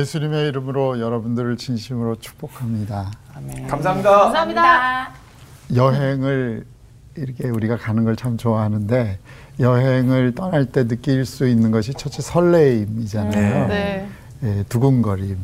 [0.00, 3.10] 예수님의 이름으로 여러분들을 진심으로 축복합니다.
[3.68, 4.10] 감사합니다.
[4.10, 5.08] 감사합니다.
[5.74, 6.64] 여행을
[7.16, 9.18] 이렇게 우리가 가는 걸 참 좋아하는데
[9.58, 13.68] 여행을 떠날 때 느낄 수 있는 것이 첫째 설레임이잖아요.
[13.68, 14.06] 네.
[14.42, 15.38] 예, 두근거림.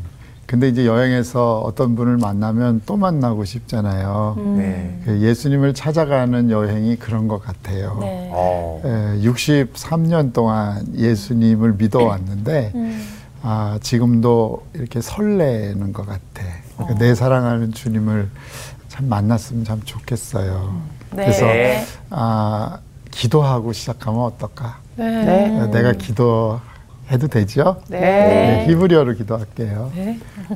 [0.45, 4.35] 근데 이제 여행에서 어떤 분을 만나면 또 만나고 싶잖아요.
[4.57, 5.01] 네.
[5.03, 7.97] 그 예수님을 찾아가는 여행이 그런 것 같아요.
[8.01, 8.29] 네.
[8.31, 8.79] 어.
[8.85, 13.03] 예, 63년 동안 예수님을 믿어왔는데 음.
[13.45, 16.43] 아, 지금도 이렇게 설레는 것 같아.
[16.77, 18.29] 그러니까 내 사랑하는 주님을
[18.87, 20.81] 참 만났으면 참 좋겠어요.
[21.11, 21.25] 네.
[21.25, 21.85] 그래서 네.
[22.09, 22.79] 아,
[23.11, 24.79] 기도하고 시작하면 어떨까?
[24.95, 25.59] 네.
[25.59, 27.81] 아, 내가 기도해도 되죠?
[27.89, 27.99] 네.
[27.99, 29.91] 네, 히브리어로 기도할게요.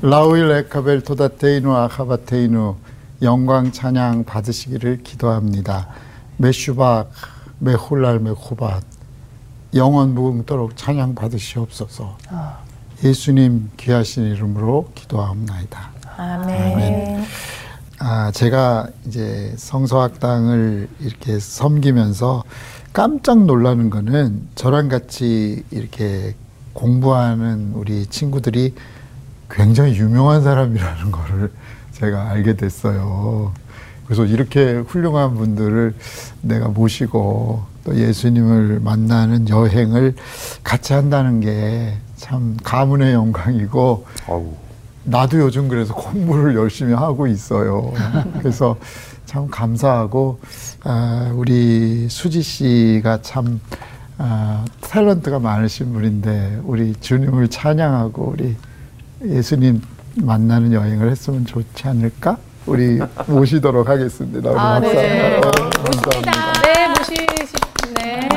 [0.02, 2.76] 라우일 에카벨 토다테이누 아카바테이누
[3.22, 5.90] 영광 찬양 받으시기를 기도합니다.
[6.38, 7.12] 메슈박
[7.60, 8.84] 메홀랄 메코밭
[9.74, 12.16] 영원 무궁토록 찬양 받으시옵소서.
[13.04, 15.92] 예수님 귀하신 이름으로 기도하옵나이다.
[16.18, 17.24] 아멘.
[18.00, 22.44] 아, 제가 이제 성서학당을 이렇게 섬기면서
[22.94, 26.36] 깜짝 놀라는 거는 저랑 같이 이렇게
[26.74, 28.74] 공부하는 우리 친구들이
[29.50, 31.52] 굉장히 유명한 사람이라는 거를
[31.94, 33.54] 제가 알게 됐어요.
[34.06, 35.96] 그래서 이렇게 훌륭한 분들을
[36.42, 40.16] 내가 모시고 또 예수님을 만나는 여행을
[40.64, 44.54] 같이 한다는 게 참 가문의 영광이고 아우.
[45.04, 47.94] 나도 요즘 그래서 공부를 열심히 하고 있어요.
[48.40, 48.76] 그래서
[49.26, 50.40] 참 감사하고
[50.84, 53.62] 아, 우리 수지 씨가 참
[54.18, 58.56] 아, 탤런트가 많으신 분인데 우리 주님을 찬양하고 우리
[59.24, 59.82] 예수님
[60.16, 62.38] 만나는 여행을 했으면 좋지 않을까?
[62.66, 64.50] 우리 모시도록 하겠습니다.
[64.50, 65.40] 우리 아, 네.
[65.40, 66.62] 감사합니다.
[66.64, 68.30] 네, 모시네.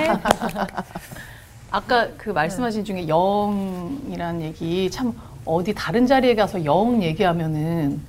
[1.70, 5.12] 아까 그 말씀하신 중에 영이라는 얘기 참
[5.44, 8.00] 어디 다른 자리에 가서 영 얘기하면은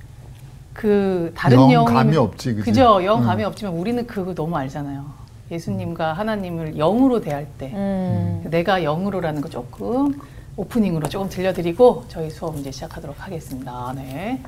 [0.74, 2.70] 그 다른 영 감이 없지, 그지?
[2.72, 3.04] 그죠?
[3.04, 3.26] 영 응.
[3.26, 5.06] 감이 없지만 우리는 그거 너무 알잖아요.
[5.52, 8.44] 예수님과 하나님을 영으로 대할 때 음.
[8.50, 10.18] 내가 영으로라는 거 조금
[10.56, 13.94] 오프닝으로 조금 들려드리고 저희 수업 이제 시작하도록 하겠습니다.
[13.96, 14.42] 네.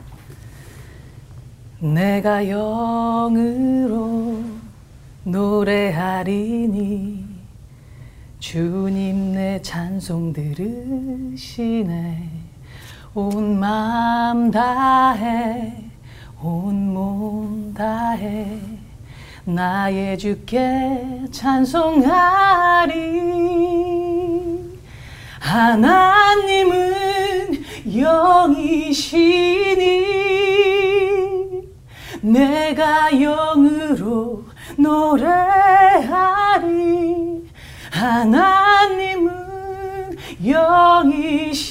[1.79, 4.39] 내가 영으로
[5.25, 7.12] 노래하리니
[8.43, 12.29] 주님 내 찬송 들으시네.
[13.15, 15.73] 온 마음 다해
[16.43, 18.59] 온 몸 다해.
[19.45, 22.91] 나의 주께 찬송하리.
[25.39, 26.73] 하나님은
[27.95, 29.23] 영이시니
[32.21, 34.43] 내가 영으로
[34.77, 36.13] 노래하리
[38.03, 39.31] 하나님은
[40.45, 41.63] 영이시니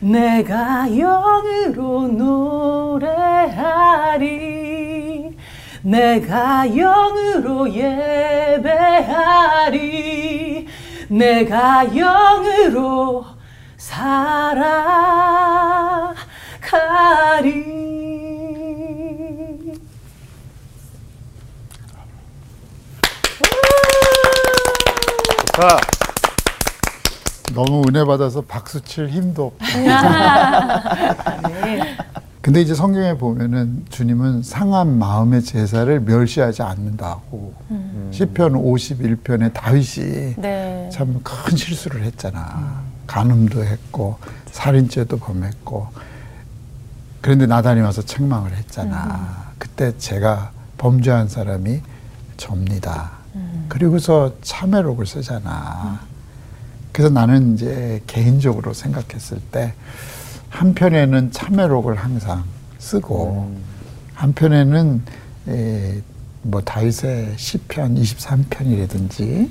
[0.00, 2.08] 내가 영으로
[2.98, 3.48] 노래하리.
[5.80, 8.58] 내가 영으로 예배하리.
[11.08, 13.24] 내가 영으로
[13.78, 14.58] 살아가리
[25.58, 25.76] 자,
[27.52, 31.48] 너무 은혜 받아서 박수 칠 힘도 없다.
[31.48, 31.96] 네.
[32.40, 37.54] 근데 이제 성경에 보면은 주님은 상한 마음의 제사를 멸시하지 않는다고.
[38.12, 40.88] 시편 51편에 다윗이 네.
[40.92, 42.84] 참큰 실수를 했잖아.
[43.08, 44.16] 간음도 했고
[44.52, 45.88] 살인죄도 범했고.
[47.20, 49.48] 그런데 나단이 와서 책망을 했잖아.
[49.58, 51.80] 그때 제가 범죄한 사람이
[52.36, 53.17] 접니다.
[53.68, 56.00] 그리고서 참회록을 쓰잖아.
[56.92, 59.74] 그래서 나는 이제 개인적으로 생각했을 때
[60.48, 62.44] 한편에는 참회록을 항상
[62.78, 63.54] 쓰고
[64.14, 65.02] 한편에는
[65.48, 66.00] 에,
[66.42, 69.50] 뭐 다윗의 시편 23편이라든지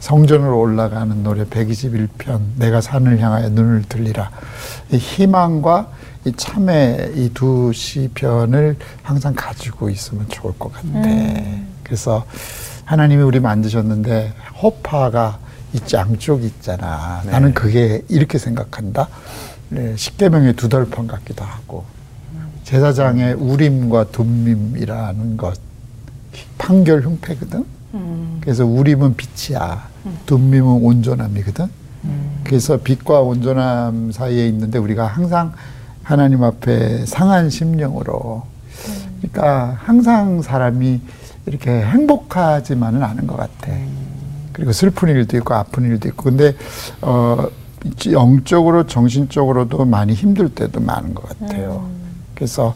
[0.00, 4.30] 성전으로 올라가는 노래 121편 내가 산을 향하여 눈을 들리라
[4.92, 5.90] 이 희망과
[6.26, 10.88] 이 참회 이 두 시편을 항상 가지고 있으면 좋을 것 같아.
[11.82, 12.24] 그래서
[12.86, 15.38] 하나님이 우리 만드셨는데 허파가
[15.72, 17.20] 이 양쪽 있잖아.
[17.26, 19.08] 나는 그게 이렇게 생각한다.
[19.68, 21.84] 네, 십계명의 두 덜판 같기도 하고
[22.62, 25.58] 제사장의 우림과 둠림이라는 것
[26.58, 27.66] 판결 흉패거든.
[28.40, 29.88] 그래서 우림은 빛이야.
[30.26, 31.66] 둠림은 온전함이거든.
[32.44, 35.52] 그래서 빛과 온전함 사이에 있는데 우리가 항상
[36.04, 38.44] 하나님 앞에 상한 심령으로
[39.20, 41.00] 그러니까 항상 사람이
[41.46, 43.72] 이렇게 행복하지만은 않은 것 같아.
[44.52, 46.54] 그리고 슬픈 일도 있고 아픈 일도 있고 근데
[47.02, 47.46] 어
[48.10, 51.88] 영적으로 정신적으로도 많이 힘들 때도 많은 것 같아요.
[52.34, 52.74] 그래서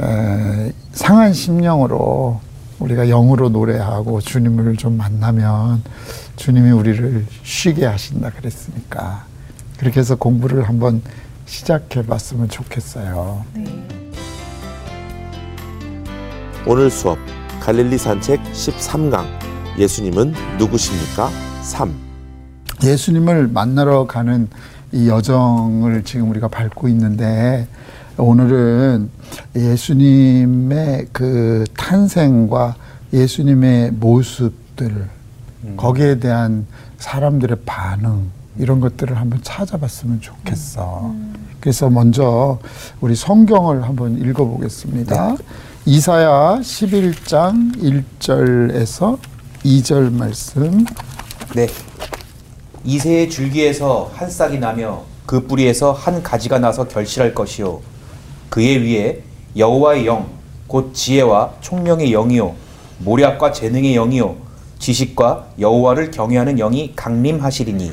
[0.00, 2.40] 에, 상한 심령으로
[2.78, 5.82] 우리가 영으로 노래하고 주님을 좀 만나면
[6.36, 9.24] 주님이 우리를 쉬게 하신다 그랬으니까
[9.78, 11.02] 그렇게 해서 공부를 한번
[11.46, 13.44] 시작해 봤으면 좋겠어요.
[16.66, 17.18] 오늘 수업
[17.64, 19.24] 갈릴리 산책 13강
[19.78, 21.30] 예수님은 누구십니까?
[21.62, 21.94] 3.
[22.82, 24.50] 예수님을 만나러 가는
[24.92, 27.66] 이 여정을 지금 우리가 밟고 있는데
[28.18, 29.08] 오늘은
[29.56, 32.76] 예수님의 그 탄생과
[33.14, 35.08] 예수님의 모습들
[35.78, 36.66] 거기에 대한
[36.98, 38.28] 사람들의 반응
[38.58, 41.14] 이런 것들을 한번 찾아봤으면 좋겠어.
[41.60, 42.58] 그래서 먼저
[43.00, 45.36] 우리 성경을 한번 읽어보겠습니다.
[45.86, 47.76] 이사야 11장
[48.18, 49.18] 1절에서
[49.64, 50.84] 2절 말씀.
[51.54, 51.66] 네.
[52.84, 57.80] 이새의 줄기에서 한 싹이 나며 그 뿌리에서 한 가지가 나서 결실할 것이요
[58.50, 59.22] 그의 위에
[59.56, 62.54] 여호와의 영 곧 지혜와 총명의 영이요
[62.98, 64.36] 모략과 재능의 영이요
[64.78, 67.92] 지식과 여호와를 경외하는 영이 강림하시리니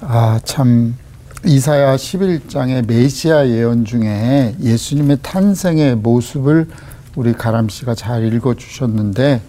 [0.00, 0.96] 아, 참
[1.44, 6.68] 이사야 11장의 메시아 예언 중에 예수님의 탄생의 모습을
[7.14, 9.40] 우리 가람 씨가 잘 읽어 주셨는데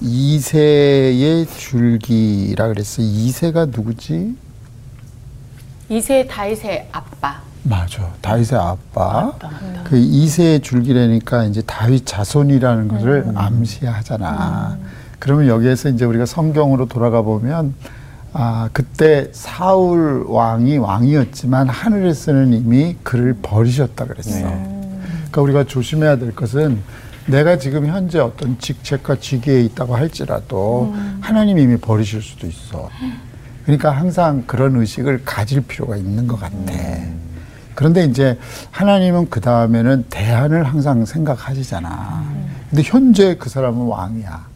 [0.00, 3.02] 이세의 줄기라 그랬어.
[3.02, 4.36] 이세가 누구지?
[5.88, 7.40] 이세 다윗의 아빠.
[7.62, 8.12] 맞아.
[8.20, 9.24] 다윗의 아빠.
[9.32, 9.84] 맞다, 맞다.
[9.84, 14.78] 그 이세의 줄기라니까 이제 다윗 자손이라는 것을 암시하잖아.
[15.18, 17.74] 그러면 여기에서 이제 우리가 성경으로 돌아가 보면
[18.32, 24.40] 아, 그때 사울 왕이 왕이었지만 하늘에서는 이미 그를 버리셨다 그랬어.
[24.40, 26.80] 그러니까 우리가 조심해야 될 것은
[27.26, 32.88] 내가 지금 현재 어떤 직책과 직위에 있다고 할지라도 하나님이 이미 버리실 수도 있어.
[33.64, 36.56] 그러니까 항상 그런 의식을 가질 필요가 있는 것 같아.
[37.74, 38.38] 그런데 이제
[38.70, 42.24] 하나님은 그 다음에는 대안을 항상 생각하시잖아.
[42.70, 44.46] 근데 현재 그 사람은 왕이야.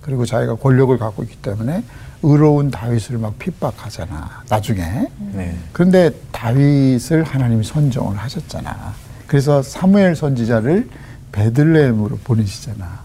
[0.00, 1.82] 그리고 자기가 권력을 갖고 있기 때문에
[2.22, 4.42] 의로운 다윗을 막 핍박하잖아.
[4.48, 5.08] 나중에.
[5.32, 5.56] 네.
[5.72, 8.94] 그런데 다윗을 하나님이 선정을 하셨잖아.
[9.26, 10.88] 그래서 사무엘 선지자를
[11.32, 13.00] 베들레헴으로 보내시잖아.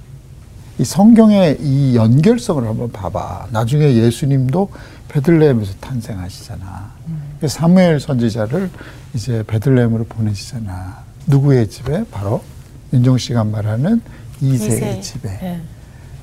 [0.78, 3.48] 이 성경의 이 연결성을 한번 봐봐.
[3.52, 4.70] 나중에 예수님도
[5.08, 6.92] 베들레헴에서 탄생하시잖아.
[7.38, 8.70] 그래서 사무엘 선지자를
[9.14, 11.04] 이제 베들레헴으로 보내시잖아.
[11.28, 12.04] 누구의 집에?
[12.12, 12.44] 바로
[12.92, 14.02] 윤정 씨가 말하는
[14.42, 15.02] 이세의 이세.
[15.02, 15.30] 집에.
[15.42, 15.62] 네.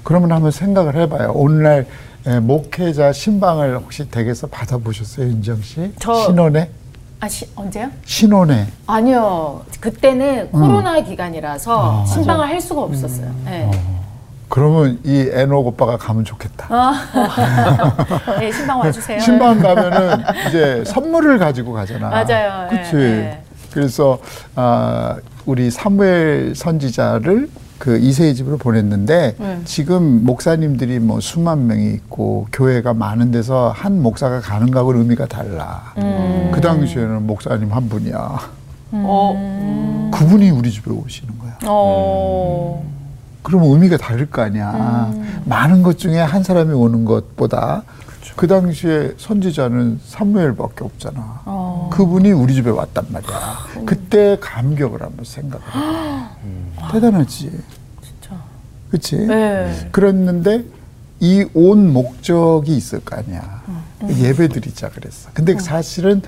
[0.02, 1.32] 그러면 한번 생각을 해봐요.
[1.32, 1.86] 오늘날
[2.26, 5.92] 에, 목회자 신방을 혹시 댁에서 받아보셨어요, 윤정 씨?
[5.98, 6.70] 저- 신혼에?
[7.20, 7.88] 아, 시, 언제요?
[8.04, 8.66] 신혼에.
[8.86, 9.62] 아니요.
[9.80, 13.30] 그때는 코로나 기간이라서 아, 신방을 할 수가 없었어요.
[13.44, 13.70] 네.
[14.48, 16.68] 그러면 이 애녹 오빠가 가면 좋겠다.
[18.38, 19.18] 네, 신방 와주세요.
[19.20, 22.08] 신방 가면은 이제 선물을 가지고 가잖아.
[22.10, 22.68] 맞아요.
[22.68, 22.96] 그치.
[22.96, 23.42] 예, 예.
[23.72, 24.18] 그래서,
[24.54, 25.16] 아,
[25.46, 27.48] 우리 사무엘 선지자를
[27.82, 29.62] 그 이세의 집으로 보냈는데 음.
[29.64, 35.92] 지금 목사님들이 뭐 수만 명이 있고 교회가 많은 데서 한 목사가 가는 거하고 의미가 달라.
[35.98, 36.52] 음.
[36.54, 38.38] 그 당시에는 목사님 한 분이야.
[38.92, 41.58] 어, 그분이 우리 집에 오시는 거야.
[41.66, 42.88] 어.
[43.42, 45.10] 그러면 의미가 다를 거 아니야.
[45.12, 45.42] 음.
[45.46, 47.82] 많은 것 중에 한 사람이 오는 것보다
[48.36, 51.40] 그 당시에 선지자는 사무엘밖에 없잖아.
[51.46, 51.90] 어.
[51.92, 53.84] 그분이 우리 집에 왔단 말이야.
[53.86, 56.92] 그때 감격을 한번 생각을 해봐.
[56.92, 57.50] 대단하지.
[58.92, 59.16] 그치?
[59.16, 59.88] 네.
[59.90, 60.64] 그랬는데
[61.20, 63.62] 이 온 목적이 있을 거 아니야.
[64.18, 65.30] 예배 드리자 그랬어.
[65.32, 66.20] 근데 사실은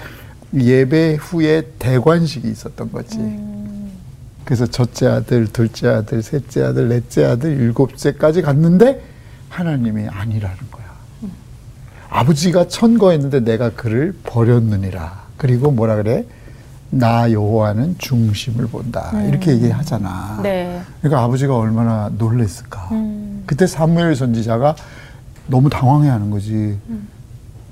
[0.55, 3.19] 예배 후에 대관식이 있었던 거지.
[4.45, 9.03] 그래서 첫째 아들, 둘째 아들, 셋째 아들, 넷째 아들, 일곱째까지 갔는데
[9.51, 10.85] 하나님이 아니라는 거야.
[12.09, 15.25] 아버지가 천거했는데 내가 그를 버렸느니라.
[15.37, 16.25] 그리고 뭐라 그래?
[16.99, 19.11] 나 여호와는 중심을 본다.
[19.27, 20.41] 이렇게 얘기하잖아.
[20.43, 20.81] 네.
[21.01, 22.89] 그러니까 아버지가 얼마나 놀랬을까.
[22.93, 23.43] 음.
[23.47, 24.77] 그때 사무엘 선지자가
[25.49, 26.79] 너무 당황해하는 거지.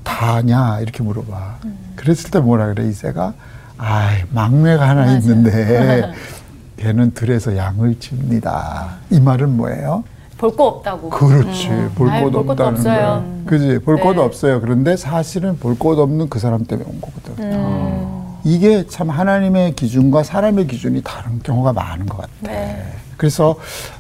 [0.02, 1.56] 다냐 이렇게 물어봐.
[1.96, 3.34] 그랬을 때 뭐라 그래 이새가
[3.78, 5.12] 아이 막내가 하나 맞아.
[5.18, 6.12] 있는데
[6.78, 8.96] 걔는 들에서 양을 칩니다.
[9.10, 10.02] 이 말은 뭐예요?
[10.36, 11.08] 볼 거 없다고.
[11.10, 12.94] 그렇지 볼곳볼 곳도 없다는 없어요.
[12.96, 13.24] 거야.
[13.46, 14.20] 그지 볼곳 네.
[14.22, 14.60] 없어요.
[14.60, 17.44] 그런데 사실은 볼곳 없는 그 사람 때문에 온 거거든.
[17.44, 18.21] 음.
[18.44, 22.32] 이게 참 하나님의 기준과 사람의 기준이 다른 경우가 많은 것 같아.
[22.40, 22.92] 네.
[23.16, 23.56] 그래서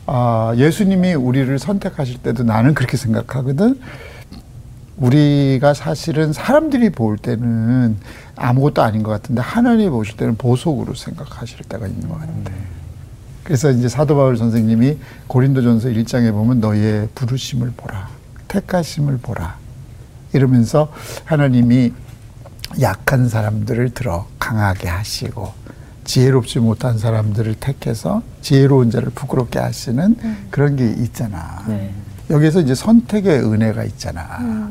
[0.06, 3.78] 아, 예수님이 우리를 선택하실 때도 나는 그렇게 생각하거든.
[4.96, 7.96] 우리가 사실은 사람들이 볼 때는
[8.36, 12.32] 아무것도 아닌 것 같은데 하나님이 보실 때는 보석으로 생각하실 때가 있는 것 같아.
[13.44, 18.08] 그래서 이제 사도 바울 선생님이 고린도전서 1장에 보면 너희의 부르심을 보라.
[18.48, 19.56] 택하심을 보라.
[20.32, 20.92] 이러면서
[21.24, 21.92] 하나님이
[22.80, 25.52] 약한 사람들을 들어 강하게 하시고
[26.04, 30.16] 지혜롭지 못한 사람들을 택해서 지혜로운 자를 부끄럽게 하시는
[30.50, 31.62] 그런 게 있잖아.
[31.68, 31.92] 네.
[32.30, 34.70] 여기서 이제 선택의 은혜가 있잖아.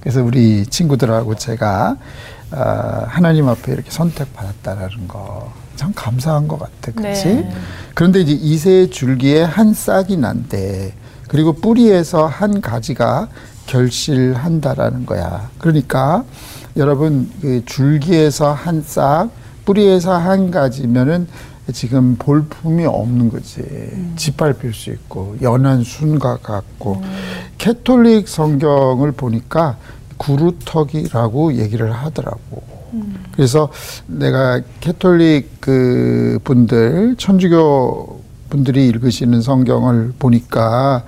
[0.00, 1.96] 그래서 우리 친구들하고 제가
[2.50, 7.24] 아, 하나님 앞에 이렇게 선택받았다라는 거 참 감사한 것 같아, 그렇지?
[7.26, 7.52] 네.
[7.94, 10.94] 그런데 이제 이세 줄기에 한 싹이 난데
[11.28, 13.28] 그리고 뿌리에서 한 가지가
[13.66, 15.50] 결실한다라는 거야.
[15.58, 16.24] 그러니까
[16.76, 19.30] 여러분 그 줄기에서 한 싹,
[19.64, 21.28] 뿌리에서 한 가지면은
[21.72, 23.62] 지금 볼품이 없는 거지.
[24.16, 27.02] 짓밟힐 수 있고 연한 순과 같고
[27.58, 29.76] 캐톨릭 성경을 보니까
[30.16, 32.62] 그루터기라고 얘기를 하더라고.
[33.34, 33.70] 그래서
[34.06, 41.04] 내가 캐톨릭 그 분들 천주교 분들이 읽으시는 성경을 보니까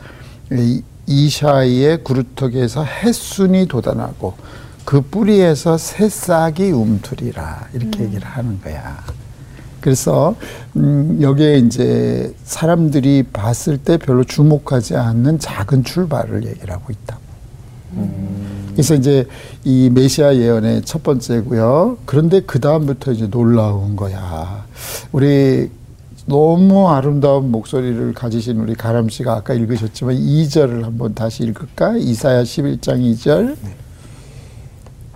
[0.51, 4.35] 이 이사이의 그루터기에서 햇순이 돋아나고
[4.85, 8.99] 그 뿌리에서 새싹이 움트리라 이렇게 얘기를 하는 거야.
[9.81, 10.35] 그래서
[10.77, 17.23] 음, 여기에 이제 사람들이 봤을 때 별로 주목하지 않는 작은 출발을 얘기를 하고 있다고.
[18.73, 19.27] 그래서 이제
[19.63, 21.99] 이 메시아 예언의 첫 번째고요.
[22.07, 24.65] 그런데 그 다음부터 이제 놀라운 거야.
[25.13, 25.71] 우리
[26.27, 31.97] 너무 아름다운 목소리를 가지신 우리 가람 씨가 아까 읽으셨지만 2절을 한번 다시 읽을까?
[31.97, 33.57] 이사야 11장 2절.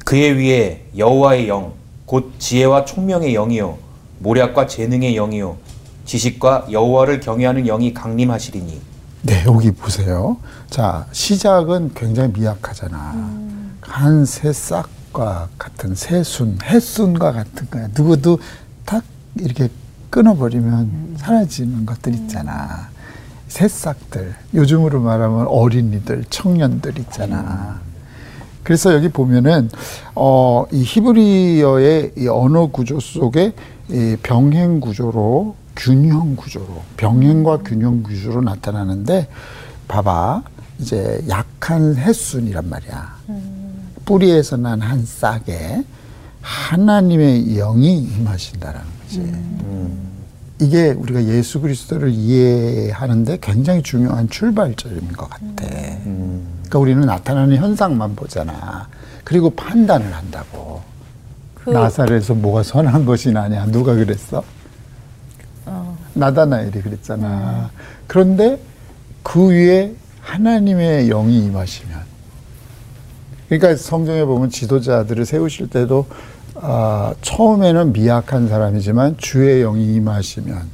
[0.08, 1.74] 그의 위에 여호와의 영,
[2.06, 3.76] 곧 지혜와 총명의 영이요,
[4.20, 5.58] 모략과 재능의 영이요,
[6.06, 8.80] 지식과 여호와를 경외하는 영이 강림하시리니.
[9.20, 10.38] 네, 여기 보세요.
[10.70, 13.30] 자, 시작은 굉장히 미약하잖아.
[13.82, 17.88] 한 새싹과 같은 새순, 햇순과 같은 거야.
[17.94, 18.38] 누구도
[18.86, 19.04] 딱
[19.38, 19.68] 이렇게
[20.08, 22.88] 끊어버리면 사라지는 것들 있잖아.
[23.48, 27.86] 새싹들, 요즘으로 말하면 어린이들, 청년들 있잖아.
[28.62, 29.70] 그래서 여기 보면은
[30.14, 33.52] 어, 이 히브리어의 이 언어 구조 속에
[33.90, 39.28] 이 병행 구조로 균형 구조로 병행과 균형 구조로 나타나는데
[39.86, 40.42] 봐봐
[40.80, 43.16] 이제 약한 햇순이란 말이야.
[44.04, 45.82] 뿌리에서 난 한 싹에
[46.40, 49.32] 하나님의 영이 임하신다라는 거지.
[50.60, 55.64] 이게 우리가 예수 그리스도를 이해하는데 굉장히 중요한 출발점인 것 같아.
[56.68, 58.88] 그러니까 우리는 나타나는 현상만 보잖아.
[59.24, 60.82] 그리고 판단을 한다고.
[61.54, 63.66] 그 나사렛에서 뭐가 선한 것이 나냐?
[63.66, 64.44] 누가 그랬어?
[66.14, 67.70] 나다나엘이 그랬잖아.
[68.06, 68.60] 그런데
[69.22, 71.98] 그 위에 하나님의 영이 임하시면.
[73.48, 76.06] 그러니까 성경에 보면 지도자들을 세우실 때도
[76.56, 80.68] 아, 처음에는 미약한 사람이지만 주의 영이 임하시면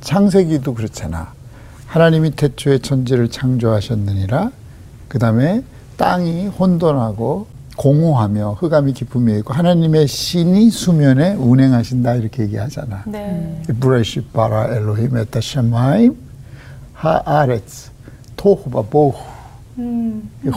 [0.00, 1.32] 창세기도 그렇잖아.
[1.90, 4.52] 하나님이 태초에 천지를 창조하셨느니라.
[5.08, 5.64] 그 다음에
[5.96, 13.02] 땅이 혼돈하고 공허하며 흑암이 깊음 위에 있고 하나님의 신이 수면에 운행하신다 이렇게 얘기하잖아.
[13.06, 13.60] 네.
[13.80, 16.16] בראשית ברא אלוהים את השמים
[16.92, 17.90] הארץ
[18.36, 19.18] תהו ובהו.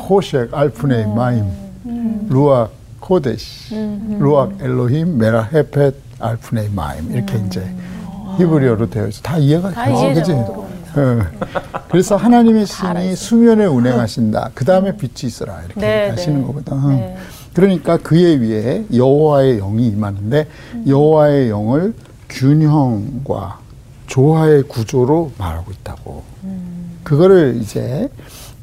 [0.09, 1.49] חושך על פני מים.
[2.29, 2.69] רוח
[2.99, 3.73] קודש.
[4.19, 7.11] רוח אלוהים מרחפת על פני מים.
[7.11, 7.75] 이렇게 이제
[8.37, 9.23] 히브리어로 되어 있어.
[9.23, 10.72] 다 이해가 다 돼, 이해가 그지?
[10.95, 11.21] 어.
[11.89, 14.51] 그래서 하나님의 신이 수면에 운행하신다.
[14.53, 16.45] 그 다음에 빛이 있어라 이렇게 네, 하시는 네.
[16.45, 16.89] 거거든.
[16.89, 17.17] 네.
[17.53, 20.47] 그러니까 그에 위해 여호와의 영이 임하는데
[20.87, 21.93] 여호와의 영을
[22.29, 23.59] 균형과
[24.07, 26.23] 조화의 구조로 말하고 있다고.
[27.03, 28.09] 그거를 이제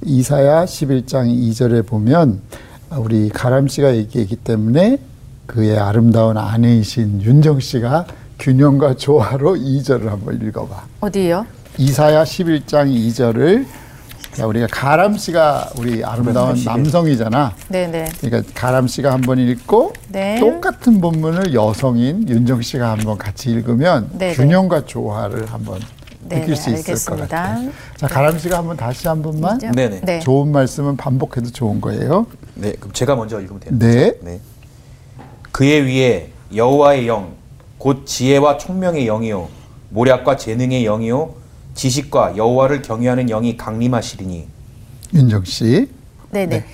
[0.04, 2.40] 이사야 11장 2절에 보면
[2.96, 4.98] 우리 가람 씨가 얘기했기 때문에
[5.46, 8.06] 그의 아름다운 아내이신 윤정 씨가
[8.38, 10.82] 균형과 조화로 2절을 한번 읽어봐.
[11.00, 11.44] 어디요?
[11.84, 13.64] 이사야 11장 2절을
[14.46, 17.54] 우리가 가람 씨가 우리 아름다운 남성이잖아.
[17.70, 18.12] 네네.
[18.20, 20.38] 그러니까 가람 씨가 한 번 읽고 네.
[20.38, 25.80] 똑같은 본문을 여성인 윤정 씨가 한 번 같이 읽으면 네, 균형과 조화를 한번
[26.28, 27.26] 네, 느낄 네, 수 있을 알겠습니다.
[27.26, 27.60] 것 같아.
[27.96, 29.58] 자, 가람 씨가 한번 다시 한 번만.
[29.58, 30.00] 네네.
[30.02, 30.18] 네.
[30.20, 32.26] 좋은 말씀은 반복해도 좋은 거예요.
[32.56, 34.12] 네, 그럼 제가 먼저 읽으면 되는 네.
[34.20, 34.38] 네.
[35.50, 37.32] 그의 위에 여호와의 영,
[37.78, 39.48] 곧 지혜와 총명의 영이요,
[39.88, 41.39] 모략과 재능의 영이요,
[41.74, 44.46] 지식과 여호와를 경외하는 영이 강림하시리니.
[45.14, 45.88] 윤정 씨.
[46.30, 46.64] 네네.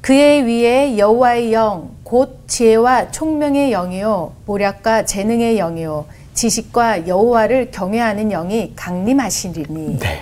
[0.00, 8.72] 그의 위에 여호와의 영, 곧 지혜와 총명의 영이요, 모략과 재능의 영이요, 지식과 여호와를 경외하는 영이
[8.76, 9.98] 강림하시리니.
[9.98, 10.20] 네.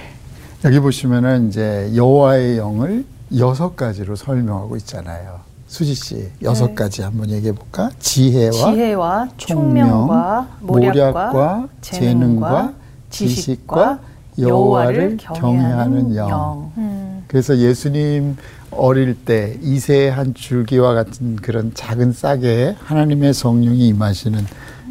[0.64, 3.04] 여기 보시면은 이제 여호와의 영을
[3.37, 5.40] 여섯 가지로 설명하고 있잖아요.
[5.66, 7.90] 수지 씨 여섯 가지 한번 얘기해 볼까?
[7.99, 12.75] 지혜와 지혜와 총명, 총명과 모략과 재능과
[13.12, 14.00] 지식과
[14.38, 16.73] 여호와를 경외하는 영.
[16.76, 17.25] 음.
[17.28, 18.37] 그래서 예수님
[18.71, 24.45] 어릴 때 이새의 한 줄기와 같은 그런 작은 싹에 하나님의 성령이 임하시는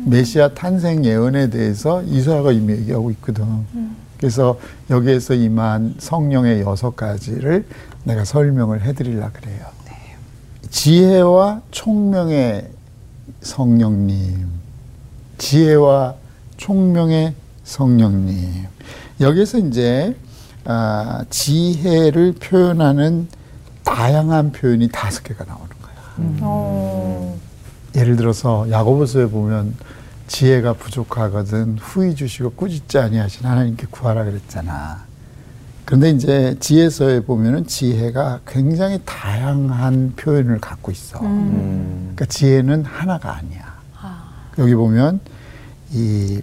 [0.05, 3.45] 메시아 탄생 예언에 대해서 이사야가 이미 얘기하고 있거든.
[4.17, 4.59] 그래서
[4.89, 7.65] 여기에서 임한 성령의 여섯 가지를
[8.03, 9.65] 내가 설명을 해드리려 그래요.
[10.69, 12.69] 지혜와 총명의
[13.41, 14.47] 성령님,
[15.37, 16.15] 지혜와
[16.57, 18.65] 총명의 성령님.
[19.19, 20.15] 여기서 이제
[20.65, 23.27] 아, 지혜를 표현하는
[23.83, 25.93] 다양한 표현이 다섯 개가 나오는 거야.
[26.41, 27.39] 어.
[27.95, 29.75] 예를 들어서 야고보서에 보면
[30.27, 35.03] 지혜가 부족하거든 후히 주시고 꾸짖지 아니하신 하나님께 구하라 그랬잖아.
[35.83, 41.19] 그런데 이제 지혜서에 보면은 지혜가 굉장히 다양한 표현을 갖고 있어.
[41.19, 42.13] 음.
[42.15, 43.71] 그러니까 지혜는 하나가 아니야.
[44.57, 45.19] 여기 보면
[45.91, 46.41] 이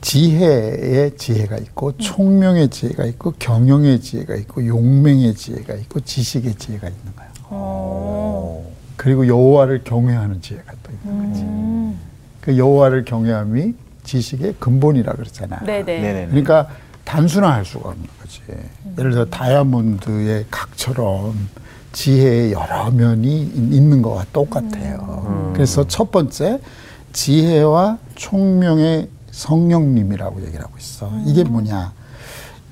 [0.00, 7.16] 지혜의 지혜가 있고 총명의 지혜가 있고 경영의 지혜가 있고 용맹의 지혜가 있고 지식의 지혜가 있는
[7.16, 7.28] 거야.
[7.50, 8.64] 어.
[8.96, 11.42] 그리고 여호와를 경외하는 지혜가 또 있는 거지.
[11.42, 11.98] 음.
[12.40, 15.60] 그 여호와를 경외함이 지식의 근본이라 그랬잖아.
[15.64, 16.26] 네네.
[16.30, 16.68] 그러니까
[17.04, 18.40] 단순화할 수가 없는 거지.
[18.98, 21.48] 예를 들어 다이아몬드의 각처럼
[21.92, 25.50] 지혜의 여러 면이 있- 있는 거와 똑같아요.
[25.54, 26.60] 그래서 첫 번째
[27.12, 29.08] 지혜와 총명의
[29.40, 31.10] 성령님이라고 얘기를 하고 있어.
[31.26, 31.92] 이게 뭐냐?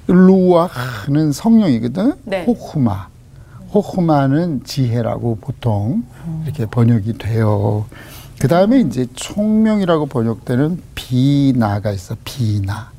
[0.07, 2.15] 루아는 성령이거든.
[2.25, 2.45] 네.
[2.45, 3.09] 호쿠마.
[3.73, 6.05] 호쿠마는 지혜라고 보통
[6.45, 7.87] 이렇게 번역이 돼요.
[8.39, 12.17] 그 다음에 이제 총명이라고 번역되는 비나가 있어.
[12.25, 12.91] 비나.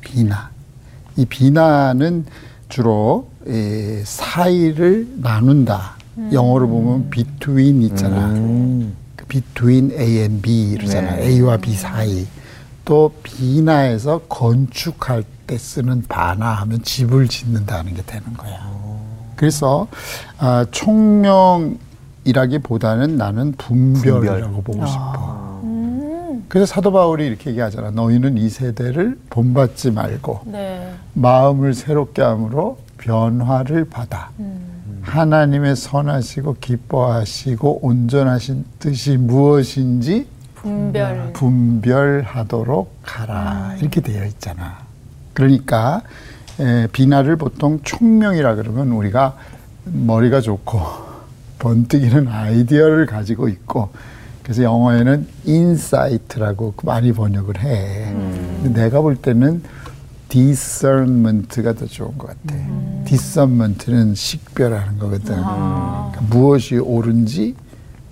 [0.00, 0.50] 비나.
[1.16, 2.24] 이 비나는
[2.68, 5.96] 주로 이 사이를 나눈다.
[6.32, 8.26] 영어로 보면 between 있잖아.
[8.30, 8.94] 음.
[9.16, 11.16] 그 between A and B 이러잖아.
[11.16, 11.28] 네.
[11.28, 12.26] A와 B 사이.
[12.88, 18.66] 또 비나에서 건축할 때 쓰는 바나 하면 집을 짓는다는 게 되는 거야.
[19.36, 19.86] 그래서
[20.38, 25.60] 아, 총명이라기보다는 나는 분별이라고 보고 싶어.
[26.48, 27.90] 그래서 사도 바울이 이렇게 얘기하잖아.
[27.90, 30.94] 너희는 이 세대를 본받지 말고 네.
[31.12, 34.30] 마음을 새롭게 함으로 변화를 받아
[35.02, 41.32] 하나님의 선하시고 기뻐하시고 온전하신 뜻이 무엇인지 분별.
[41.34, 44.78] 분별하도록 하라 이렇게 되어 있잖아.
[45.32, 46.02] 그러니까
[46.60, 49.36] 에, בינה를 보통 총명이라 그러면 우리가
[49.84, 50.80] 머리가 좋고
[51.58, 53.90] 번뜩이는 아이디어를 가지고 있고
[54.42, 58.12] 그래서 영어에는 insight라고 많이 번역을 해.
[58.62, 59.62] 근데 내가 볼 때는
[60.28, 62.56] discernment가 더 좋은 것 같아.
[63.04, 65.26] discernment는 식별하는 거거든.
[65.36, 67.54] 그러니까 무엇이 옳은지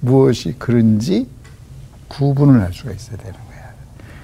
[0.00, 1.26] 무엇이 그른지
[2.08, 3.72] 구분을 할 수가 있어야 되는 거야.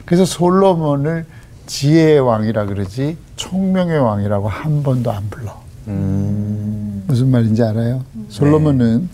[0.05, 1.27] 그래서 솔로몬을
[1.67, 5.61] 지혜의 왕이라 그러지 총명의 왕이라고 한 번도 안 불러.
[5.89, 7.05] 음.
[7.07, 8.05] 무슨 말인지 알아요?
[8.29, 9.09] 솔로몬은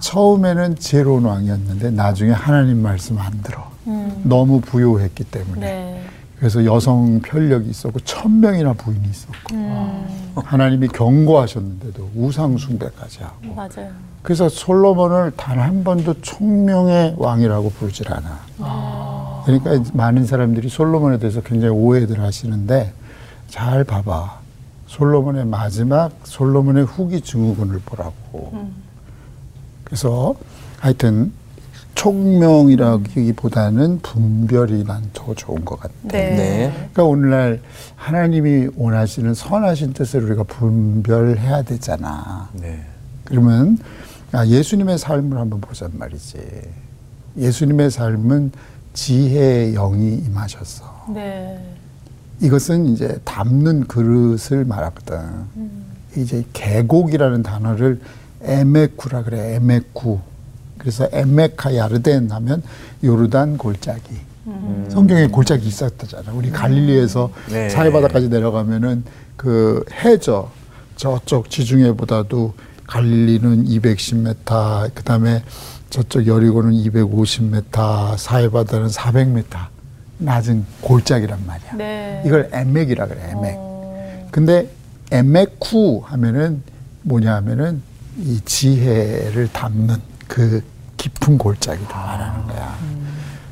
[0.00, 3.70] 처음에는 지혜로운 왕이었는데 나중에 하나님 말씀 안 들어.
[4.22, 5.60] 너무 부요했기 때문에.
[5.60, 6.04] 네.
[6.44, 9.56] 그래서 여성 편력이 있었고 천 명이나 부인이 있었고
[10.44, 13.90] 하나님이 경고하셨는데도 우상 숭배까지 하고 맞아요.
[14.22, 19.42] 그래서 솔로몬을 단 한 번도 총명의 왕이라고 부르질 않아.
[19.46, 22.92] 그러니까 많은 사람들이 솔로몬에 대해서 굉장히 오해들 하시는데
[23.48, 24.40] 잘 봐봐.
[24.86, 28.68] 솔로몬의 마지막 솔로몬의 후기 증후군을 보라고.
[29.82, 30.34] 그래서
[30.78, 31.32] 하여튼
[31.94, 35.94] 총명이라기보다는 분별이 난 더 좋은 것 같아.
[36.02, 36.36] 네.
[36.36, 36.72] 네.
[36.74, 37.60] 그러니까 오늘날
[37.96, 42.50] 하나님이 원하시는 선하신 뜻을 우리가 분별해야 되잖아.
[42.52, 42.84] 네.
[43.24, 43.78] 그러면
[44.32, 46.38] 아, 예수님의 삶을 한번 보잔 말이지.
[47.38, 48.52] 예수님의 삶은
[48.92, 51.06] 지혜의 영이 임하셨어.
[51.14, 51.58] 네.
[52.40, 55.18] 이것은 이제 담는 그릇을 말하거든.
[56.16, 58.00] 이제 계곡이라는 단어를
[58.42, 59.54] 에메쿠라 그래.
[59.54, 60.20] 에메쿠.
[60.84, 62.62] 그래서 에메카 야르덴 하면
[63.02, 64.02] 요르단 골짜기.
[64.90, 66.32] 성경에 골짜기 있었다잖아.
[66.34, 67.70] 우리 갈릴리에서 네.
[67.70, 69.02] 사해바다까지 내려가면은
[69.38, 70.50] 그 해저
[70.96, 72.52] 저쪽 지중해보다도
[72.86, 75.42] 갈릴리는 210m, 그다음에
[75.88, 79.44] 저쪽 여리고는 250m, 사해바다는 400m
[80.18, 81.72] 낮은 골짜기란 말이야.
[81.78, 82.22] 네.
[82.26, 83.20] 이걸 에멕이라 그래.
[83.30, 83.54] 에멕.
[83.56, 84.28] 어.
[84.30, 84.68] 근데
[85.10, 86.62] 에메쿠 하면은
[87.02, 87.80] 뭐냐 하면은
[88.18, 89.96] 이 지혜를 담는
[90.28, 90.62] 그
[90.96, 92.76] 깊은 골짜기를 말하는 거야.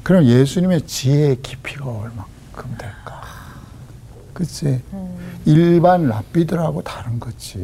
[0.02, 3.22] 그럼 예수님의 지혜의 깊이가 얼만큼 될까?
[4.32, 4.82] 그치?
[5.44, 7.58] 일반 랍비들하고 다른 거지.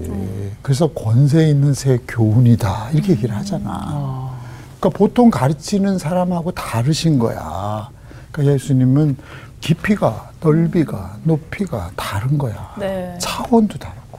[0.62, 2.90] 그래서 권세 있는 새 교훈이다.
[2.90, 4.36] 이렇게 얘기를 하잖아.
[4.78, 7.90] 그러니까 보통 가르치는 사람하고 다르신 거야.
[8.30, 9.16] 그러니까 예수님은
[9.60, 12.74] 깊이가, 넓이가, 높이가 다른 거야.
[12.78, 13.16] 네.
[13.20, 14.18] 차원도 다르고.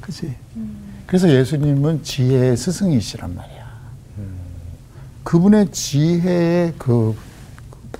[0.00, 0.36] 그지?
[1.06, 3.63] 그래서 예수님은 지혜의 스승이시란 말이야.
[5.24, 7.16] 그분의 지혜의 그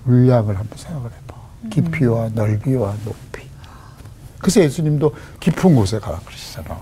[0.04, 1.34] 분량을 한번 생각을 해봐.
[1.70, 3.42] 깊이와 넓이와 높이.
[4.38, 6.78] 그래서 예수님도 깊은 곳에 가라 그러시잖아.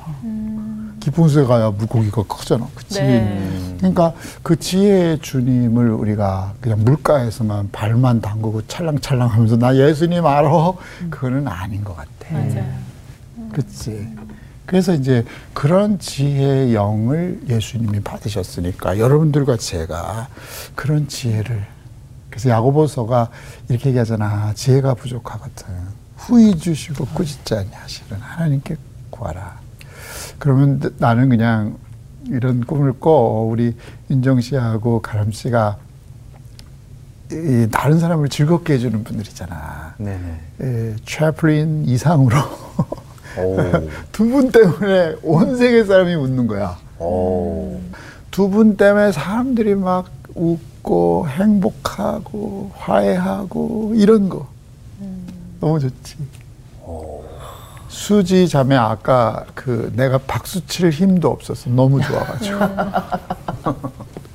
[0.98, 2.66] 깊은 곳에 가야 물고기가 크잖아.
[2.74, 3.00] 그치?
[3.00, 3.76] 네.
[3.78, 10.50] 그러니까 그 지혜의 주님을 우리가 그냥 물가에서만 발만 담그고 찰랑찰랑 하면서 나 예수님 알아?
[11.10, 12.10] 그거는 아닌 것 같아.
[12.32, 12.64] 맞아요.
[13.52, 14.08] 그치.
[14.66, 20.28] 그래서 이제 그런 지혜의 영을 예수님이 받으셨으니까 여러분들과 제가
[20.74, 21.66] 그런 지혜를
[22.30, 23.28] 그래서 야고보서가
[23.68, 24.54] 이렇게 얘기하잖아.
[24.54, 25.66] 지혜가 부족하거든.
[26.16, 28.76] 후이 주시고 꾸짖지 아니하시는 하나님께
[29.10, 29.60] 구하라.
[30.38, 31.76] 그러면 나는 그냥
[32.28, 33.76] 이런 꿈을 꿔 우리
[34.10, 35.78] 윤정 씨하고 가람 씨가
[37.32, 39.94] 이 다른 사람을 즐겁게 해주는 분들이잖아.
[39.98, 40.40] 네네.
[40.60, 43.01] 에, 채플린 이상으로 오.
[44.12, 46.76] 두 분 때문에 온 세계 사람이 웃는 거야.
[46.98, 47.78] 오.
[48.30, 54.46] 두분 때문에 사람들이 막 웃고 행복하고 화해하고 이런 거
[55.60, 56.16] 너무 좋지.
[57.88, 61.68] 수지 자매 아까 그 내가 박수 칠 힘도 없었어.
[61.70, 62.58] 너무 좋아가지고.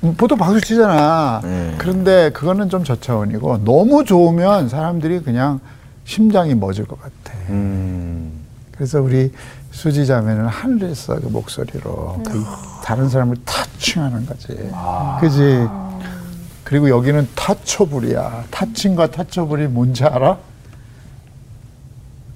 [0.04, 1.40] 음, 보통 박수 치잖아.
[1.42, 1.74] 네.
[1.76, 5.58] 그런데 그거는 좀 저차원이고 너무 좋으면 사람들이 그냥
[6.04, 7.36] 심장이 멎을 것 같아.
[7.50, 8.17] 음.
[8.78, 9.32] 그래서 우리
[9.72, 12.44] 수지 자매는 하늘에서 그 목소리로 그
[12.84, 14.70] 다른 사람을 타칭하는 거지.
[15.20, 15.66] 그지?
[16.62, 18.44] 그리고 여기는 타초불이야.
[18.52, 20.38] 타칭과 타초불이 뭔지 알아?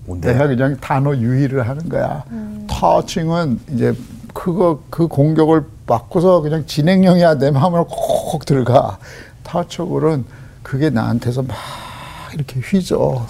[0.04, 0.32] 뭔데?
[0.32, 2.24] 내가 그냥 단어 유희를 하는 거야.
[2.68, 3.94] 터칭은 이제
[4.34, 8.98] 그거 그 공격을 받고서 그냥 진행형이야 내 마음으로 콕 들어가.
[9.44, 10.24] 터치볼은
[10.64, 11.56] 그게 나한테서 막
[12.34, 13.26] 이렇게 휘저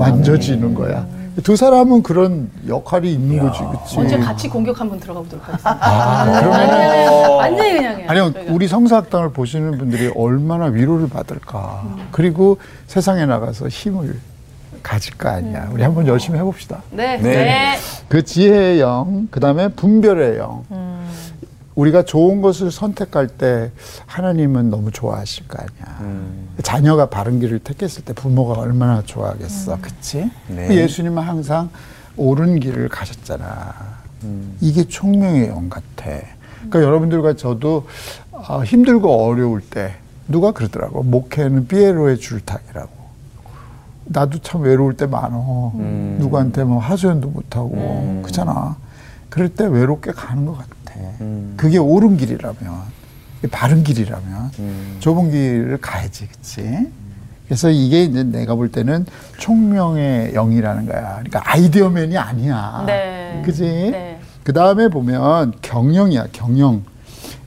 [0.00, 1.06] 만져지는 거야.
[1.42, 3.98] 두 사람은 그런 역할이 있는 거지, 그치?
[3.98, 5.78] 언제 같이 공격 한번 들어가 보도록 하겠습니다.
[5.80, 8.06] 아, 그러면 완전히, 완전히 그냥 해요.
[8.08, 8.52] 아니요, 저희가.
[8.54, 11.84] 우리 성사학당을 보시는 분들이 얼마나 위로를 받을까.
[12.10, 14.18] 그리고 세상에 나가서 힘을
[14.82, 15.68] 가질 거 아니야.
[15.72, 16.82] 우리 한번 열심히 해봅시다.
[16.90, 17.22] 네, 네.
[17.44, 17.78] 네.
[18.08, 20.64] 그 지혜의 영, 그 다음에 분별의 영.
[21.76, 23.70] 우리가 좋은 것을 선택할 때
[24.06, 25.98] 하나님은 너무 좋아하실 거 아니야.
[26.00, 26.48] 음.
[26.62, 29.78] 자녀가 바른 길을 택했을 때 부모가 얼마나 좋아하겠어.
[29.80, 30.30] 그치?
[30.48, 30.68] 네.
[30.68, 31.68] 그 예수님은 항상
[32.16, 33.74] 옳은 길을 가셨잖아.
[34.60, 36.10] 이게 총명의 영 같아.
[36.56, 37.86] 그러니까 여러분들과 저도
[38.32, 39.96] 아, 힘들고 어려울 때
[40.28, 41.02] 누가 그러더라고.
[41.02, 42.90] 목회는 피에로의 줄타기라고.
[44.06, 45.72] 나도 참 외로울 때 많어.
[45.74, 46.16] 음.
[46.20, 48.22] 누구한테 뭐 하소연도 못하고.
[48.24, 48.76] 그잖아.
[49.28, 50.75] 그럴 때 외롭게 가는 것 같아.
[51.20, 51.54] 음.
[51.56, 52.56] 그게 옳은 길이라면,
[53.50, 54.96] 바른 길이라면, 음.
[55.00, 56.88] 좁은 길을 가야지, 그치?
[57.46, 59.06] 그래서 이게 이제 내가 볼 때는
[59.38, 61.10] 총명의 영이라는 거야.
[61.20, 62.84] 그러니까 아이디어맨이 아니야.
[62.86, 63.42] 네.
[63.44, 63.62] 그지?
[63.62, 64.18] 네.
[64.42, 66.82] 그 다음에 보면 경영이야, 경영.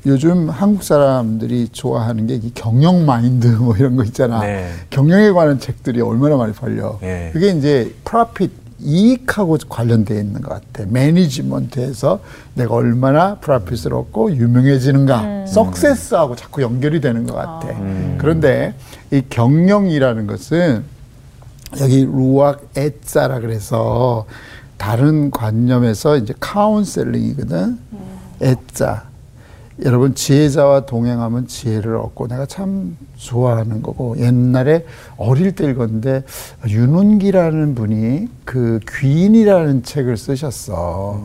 [0.06, 4.40] 요즘 한국 사람들이 좋아하는 게 이 경영 마인드 뭐 이런 거 있잖아.
[4.40, 4.72] 네.
[4.90, 6.98] 경영에 관한 책들이 얼마나 많이 팔려.
[7.02, 7.32] 네.
[7.34, 8.52] 그게 이제 프로핏
[8.82, 10.88] 이익하고 관련되어 있는 것 같아.
[10.90, 12.22] 매니지먼트에서
[12.54, 17.68] 내가 얼마나 프로핏을 얻고 유명해지는가, 석세스하고 자꾸 연결이 되는 것 같아.
[18.18, 18.74] 그런데
[19.12, 20.84] 이 경영이라는 것은
[21.82, 24.26] 여기 루악 에짜라 그래서
[24.78, 27.78] 다른 관념에서 이제 카운셀링이거든.
[28.42, 29.09] 에짜.
[29.84, 34.86] 여러분 지혜자와 동행하면 지혜를 얻고 내가 참 좋아하는 거고 옛날에
[35.18, 36.24] 어릴 때 읽었는데
[36.68, 41.24] 윤운기라는 분이 그 귀인이라는 책을 쓰셨어.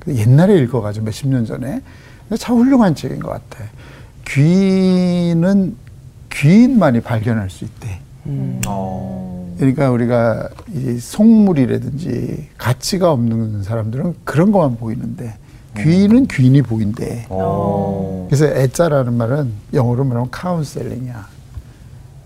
[0.00, 1.80] 그 옛날에 읽어가지고 몇십 년 전에
[2.28, 3.64] 근데 참 훌륭한 책인 것 같아.
[4.28, 5.76] 귀인은
[6.30, 8.00] 귀인만이 발견할 수 있대.
[8.66, 9.54] 어.
[9.58, 15.36] 그러니까 우리가 이 속물이라든지 가치가 없는 사람들은 그런 것만 보이는데
[15.76, 17.26] 귀인은 귀인이 보인대.
[17.28, 18.26] 어.
[18.28, 21.28] 그래서 애자라는 말은 영어로 말하면 카운셀링이야.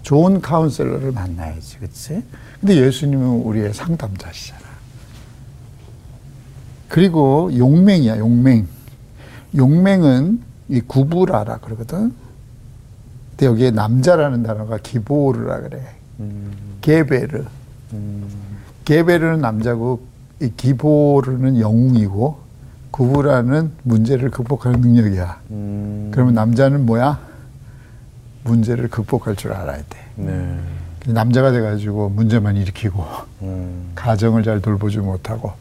[0.02, 2.22] 좋은 카운셀러를 만나야지, 그치?
[2.60, 4.60] 근데 예수님은 우리의 상담자시잖아.
[6.88, 8.66] 그리고 용맹이야, 용맹.
[9.56, 12.12] 용맹은 이 구부라라 그러거든.
[13.30, 15.82] 근데 여기에 남자라는 단어가 기보르라 그래.
[16.80, 17.44] 게베르.
[18.84, 20.00] 게베르는 남자고
[20.40, 22.47] 이 기보르는 영웅이고
[23.02, 25.40] 구부라는 문제를 극복하는 능력이야.
[25.52, 26.08] 음.
[26.12, 27.20] 그러면 남자는 뭐야?
[28.42, 29.98] 문제를 극복할 줄 알아야 돼.
[30.16, 30.58] 네.
[31.06, 33.06] 남자가 돼가지고 문제만 일으키고
[33.42, 33.92] 음.
[33.94, 35.52] 가정을 잘 돌보지 못하고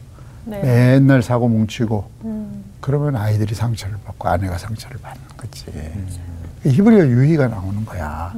[0.46, 0.60] 네.
[0.62, 2.64] 맨날 사고 뭉치고 음.
[2.80, 5.66] 그러면 아이들이 상처를 받고 아내가 상처를 받는 거지.
[6.64, 8.32] 히브리어 유희가 나오는 거야.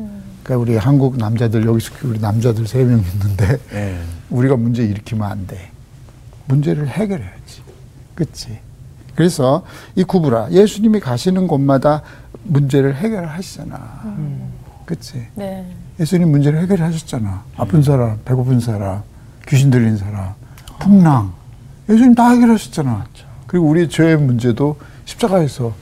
[0.45, 3.99] 그러니까 우리 한국 남자들 여기서 우리 남자들 세 명 있는데 네.
[4.29, 5.71] 우리가 문제 일으키면 안 돼.
[6.49, 7.63] 문제를 해결해야지.
[8.15, 8.59] 그치?
[9.21, 9.63] 그래서
[9.97, 12.01] 이 구부라 예수님이 가시는 곳마다
[12.43, 14.03] 문제를 해결하시잖아.
[14.87, 15.27] 그치?
[15.35, 15.71] 네.
[16.01, 17.45] 예수님 문제를 해결하셨잖아.
[17.59, 19.03] 아픈 사람, 배고픈 사람,
[19.47, 20.33] 귀신 들린 사람,
[20.79, 21.35] 풍랑.
[21.91, 23.05] 예수님 다 해결하셨잖아.
[23.47, 25.75] 그리고 우리 죄의 문제도 십자가에서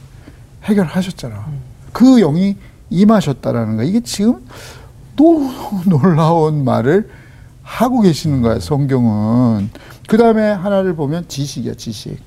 [0.65, 1.47] 해결하셨잖아.
[1.93, 2.57] 그 영이
[2.91, 3.87] 임하셨다라는 거야.
[3.87, 4.45] 이게 지금
[5.15, 5.53] 너무
[5.87, 7.09] 놀라운 말을
[7.63, 9.71] 하고 계시는 거야, 성경은.
[10.09, 12.27] 그 다음에 하나를 보면 지식이야, 지식.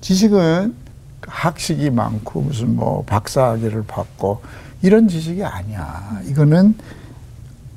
[0.00, 0.74] 지식은
[1.22, 4.40] 학식이 많고 무슨 뭐 박사학위를 받고
[4.82, 6.20] 이런 지식이 아니야.
[6.26, 6.74] 이거는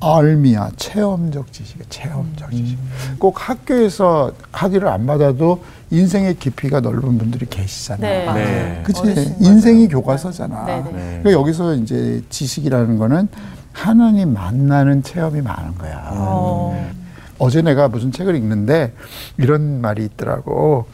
[0.04, 2.76] 알미야 체험적 지식이야 체험적 지식
[3.20, 8.32] 꼭 학교에서 학위를 안 받아도 인생의 깊이가 넓은 분들이 계시잖아 네.
[8.32, 8.82] 네.
[8.84, 9.88] 그치 어르신 인생이 맞아요.
[9.90, 10.90] 교과서잖아 네, 네.
[10.90, 11.20] 네.
[11.22, 13.28] 그러니까 여기서 이제 지식이라는 거는
[13.72, 16.90] 하나님 만나는 체험이 많은 거야 어.
[17.38, 18.92] 어제 내가 무슨 책을 읽는데
[19.36, 20.86] 이런 말이 있더라고.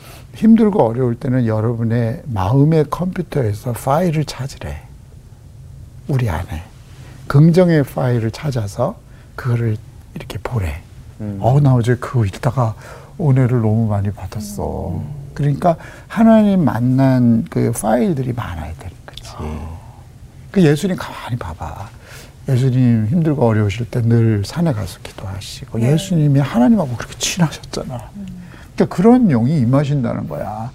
[0.43, 4.83] 힘들고 어려울 때는 여러분의 마음의 컴퓨터에서 파일을 찾으래.
[6.07, 6.63] 우리 안에.
[7.27, 9.01] 긍정의 파일을 찾아서
[9.35, 9.77] 그거를
[10.15, 10.81] 이렇게 보래.
[11.21, 11.39] 음.
[11.41, 12.77] 어, 나 어제 그거 읽다가
[13.21, 15.03] 은혜를 너무 많이 받았어.
[15.35, 19.33] 그러니까 하나님 만난 그 파일들이 많아야 되는 거지.
[20.53, 21.89] 그 예수님 가만히 봐봐.
[22.49, 28.11] 예수님 힘들고 어려우실 때 늘 산에 가서 기도하시고 예수님이 하나님하고 그렇게 친하셨잖아.
[28.79, 30.71] 그러니까 그런 영이 임하신다는 거야.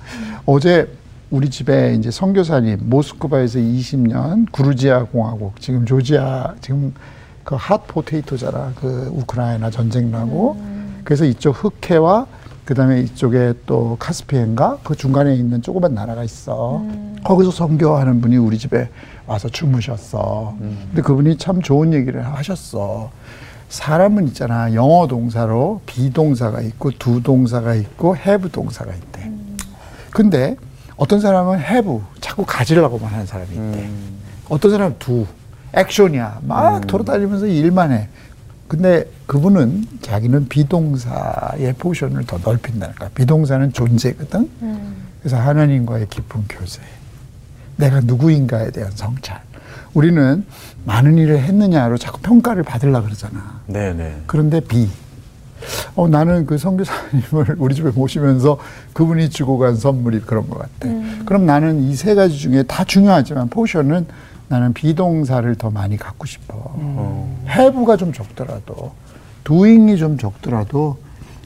[0.45, 0.91] 어제
[1.31, 6.93] 우리 집에 이제 선교사님 모스크바에서 20년 구르지아 공화국 지금 조지아 지금
[7.45, 8.73] 그 핫 포테이토잖아.
[8.75, 10.57] 그 우크라이나 전쟁 나고
[11.05, 12.27] 그래서 이쪽 흑해와
[12.65, 16.83] 그다음에 이쪽에 또 카스피엔가 그 중간에 있는 조그만 나라가 있어.
[17.23, 18.89] 거기서 선교하는 분이 우리 집에
[19.27, 20.55] 와서 주무셨어.
[20.59, 23.11] 근데 그분이 참 좋은 얘기를 하셨어.
[23.73, 24.71] 사람은 있잖아.
[24.75, 29.31] 영어 동사로 be동사가 있고 do 동사가 있고 have 동사가 있대.
[30.11, 30.55] 근데
[30.95, 33.89] 어떤 사람은 have 자꾸 가지려고만 하는 사람이 있대.
[34.47, 35.25] 어떤 사람은 do
[35.73, 36.41] 액션이야.
[36.43, 38.09] 막 돌아다니면서 일만 해.
[38.67, 43.09] 근데 그분은 자기는 be동사의 portion을 더 넓힌다는 거야.
[43.15, 44.51] be동사는 존재거든.
[45.19, 46.79] 그래서 하나님과의 깊은 교제.
[47.77, 49.41] 내가 누구인가에 대한 성찰.
[49.93, 50.45] 우리는
[50.85, 53.61] 많은 일을 했느냐로 자꾸 평가를 받으려고 그러잖아.
[53.67, 54.23] 네네.
[54.27, 54.89] 그런데 be.
[55.95, 58.57] 어, 나는 그 선교사님을 우리 집에 모시면서
[58.93, 60.89] 그분이 주고 간 선물이 그런 것 같아.
[61.25, 64.05] 그럼 나는 이 세 가지 중에 다 중요하지만 portion은
[64.49, 66.53] 나는 be동사를 더 많이 갖고 싶어.
[66.57, 67.45] 어.
[67.47, 68.91] have가 좀 적더라도,
[69.45, 70.97] doing이 좀 적더라도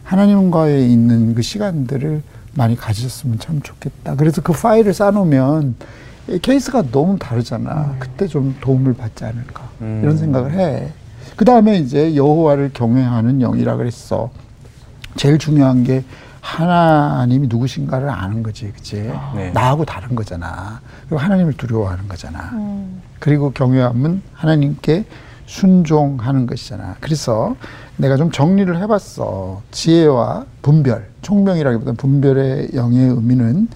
[0.03, 2.23] 하나님과의 있는 그 시간들을
[2.55, 4.15] 많이 가지셨으면 참 좋겠다.
[4.15, 7.95] 그래서 그 파일을 쌓아놓으면 이 케이스가 너무 다르잖아.
[7.99, 9.63] 그때 좀 도움을 받지 않을까.
[9.81, 10.01] 음.
[10.03, 10.91] 이런 생각을 해.
[11.35, 14.29] 그 다음에 이제 여호와를 경외하는 영이라 그랬어.
[15.15, 16.03] 제일 중요한 게
[16.41, 19.11] 하나님이 누구신가를 아는 거지, 그치?
[19.35, 19.51] 네.
[19.51, 20.79] 나하고 다른 거잖아.
[21.01, 22.51] 그리고 하나님을 두려워하는 거잖아.
[22.53, 23.01] 음.
[23.19, 25.05] 그리고 경외함은 하나님께
[25.45, 26.95] 순종하는 것이잖아.
[26.99, 27.55] 그래서
[27.97, 29.61] 내가 좀 정리를 해봤어.
[29.71, 33.67] 지혜와 분별, 총명이라기보다 분별의 영의 의미는 에,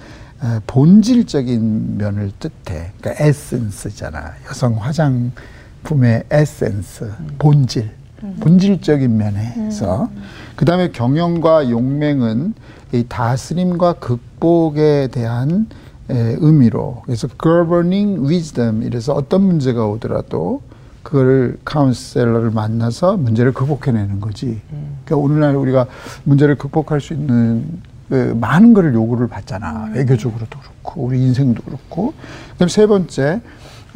[0.68, 2.92] 본질적인 면을 뜻해.
[3.00, 4.34] 그러니까 에센스잖아.
[4.50, 8.02] 여성 화장품의 에센스, 본질.
[8.40, 10.10] 본질적인 면에서
[10.56, 12.54] 그 다음에 경영과 용맹은
[12.92, 15.68] 이 다스림과 극복에 대한
[16.10, 20.62] 에, 의미로 그래서 governing wisdom 이래서 어떤 문제가 오더라도
[21.02, 24.62] 그거를 카운셀러를 만나서 문제를 극복해내는 거지.
[25.04, 25.88] 그러니까 오늘날 우리가
[26.24, 29.90] 문제를 극복할 수 있는 그 많은 거를 요구를 받잖아.
[29.94, 32.14] 외교적으로도 그렇고 우리 인생도 그렇고.
[32.54, 33.42] 그다음 세 번째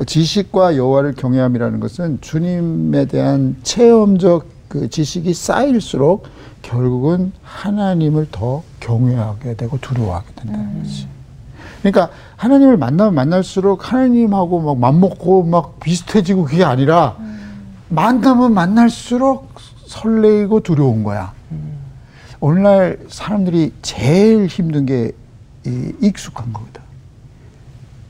[0.05, 6.27] 지식과 여호와를 경외함이라는 것은 주님에 대한 체험적 그 지식이 쌓일수록
[6.61, 11.07] 결국은 하나님을 더 경외하게 되고 두려워하게 된다는 거지.
[11.81, 17.15] 그러니까 하나님을 만나면 만날수록 하나님하고 막 맘먹고 막 비슷해지고 그게 아니라
[17.89, 19.53] 만나면 만날수록
[19.85, 21.34] 설레이고 두려운 거야.
[22.45, 25.11] 오늘날 사람들이 제일 힘든 게이
[25.99, 26.79] 익숙한 거거든.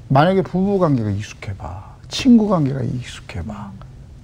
[0.10, 1.96] 만약에 부부 관계가 익숙해봐.
[2.10, 3.72] 친구 관계가 익숙해봐.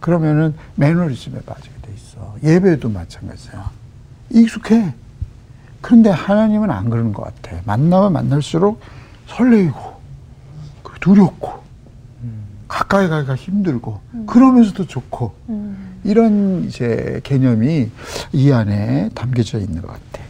[0.02, 2.36] 그러면은 매너리즘에 빠지게 돼 있어.
[2.43, 3.71] 예배도 마찬가지야.
[4.32, 4.93] 익숙해.
[5.80, 7.62] 그런데 하나님은 안 그러는 것 같아.
[7.63, 8.82] 만나면 만날수록
[9.28, 10.02] 설레이고,
[10.84, 11.63] 그 두렵고,
[12.67, 15.34] 가까이 가기가 힘들고, 그러면서도 좋고,
[16.03, 17.89] 이런 이제 개념이
[18.33, 20.23] 이 안에 담겨져 있는 것 같아.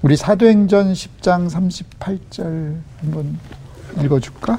[0.00, 3.38] 우리 사도행전 10장 38절 한번
[4.02, 4.58] 읽어줄까?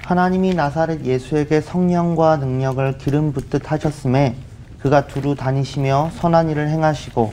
[0.00, 4.36] 하나님이 나사렛 예수에게 성령과 능력을 기름 붓듯 하셨음에
[4.78, 7.32] 그가 두루 다니시며 선한 일을 행하시고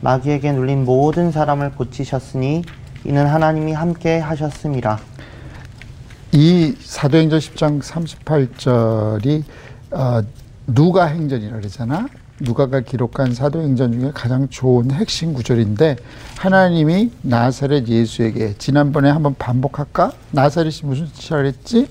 [0.00, 2.64] 마귀에게 눌린 모든 사람을 고치셨으니
[3.04, 4.98] 이는 하나님이 함께 하셨습니다.
[6.32, 9.42] 이 사도행전 10장 38절이
[9.92, 10.22] 어,
[10.66, 12.08] 누가 행전이라 그러잖아.
[12.40, 15.96] 누가가 기록한 사도행전 중에 가장 좋은 핵심 구절인데
[16.36, 20.12] 하나님이 나사렛 예수에게 지난번에 한번 반복할까?
[20.32, 21.88] 나사렛이 무슨 뜻이라 그랬지?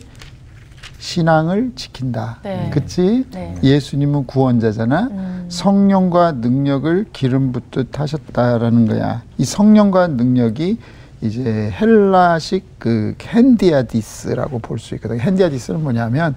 [1.00, 2.40] 신앙을 지킨다.
[2.44, 2.70] 네.
[2.74, 3.26] 그치?
[3.32, 3.56] 네.
[3.64, 5.02] 예수님은 구원자잖아.
[5.12, 5.46] 음.
[5.50, 9.24] 성령과 능력을 기름 붓듯 하셨다라는 거야.
[9.38, 10.78] 이 성령과 능력이
[11.22, 15.20] 이제 헬라식 그 헨디아디스라고 볼 수 있거든.
[15.20, 16.36] 헨디아디스는 뭐냐면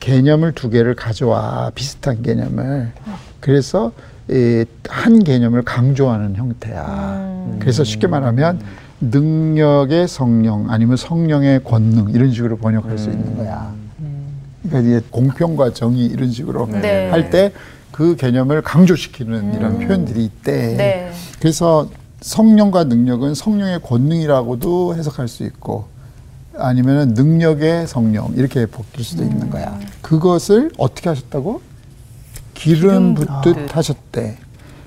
[0.00, 2.92] 개념을 두 개를 가져와 비슷한 개념을
[3.40, 3.92] 그래서
[4.28, 7.56] 이 한 개념을 강조하는 형태야.
[7.60, 8.60] 그래서 쉽게 말하면
[9.00, 13.72] 능력의 성령 아니면 성령의 권능 이런 식으로 번역할 수 있는 거야.
[14.62, 17.08] 그러니까 이제 공평과 정의 이런 식으로 네.
[17.10, 17.52] 할때
[17.92, 20.76] 그 개념을 강조시키는 이런 표현들이 있대.
[20.76, 21.12] 네.
[21.38, 21.88] 그래서
[22.20, 25.86] 성령과 능력은 성령의 권능이라고도 해석할 수 있고
[26.60, 29.78] 아니면은 능력의 성령 이렇게 바뀔 수도 있는 거야.
[30.02, 31.60] 그것을 어떻게 하셨다고?
[32.54, 33.76] 기름 붓듯 붓듯.
[33.76, 34.38] 하셨대.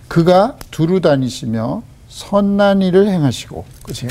[0.07, 4.07] 그가 두루 다니시며 선난 일을 행하시고, 그치?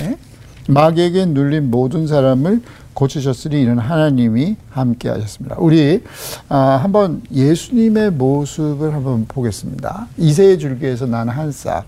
[0.69, 2.63] 마귀에게 눌린 모든 사람을
[2.95, 5.57] 고치셨으니 이는 하나님이 함께 하셨습니다.
[5.59, 6.03] 우리
[6.49, 10.09] 아, 한번 예수님의 모습을 한번 보겠습니다.
[10.19, 11.85] 이세의 줄기에서 난 한 싹.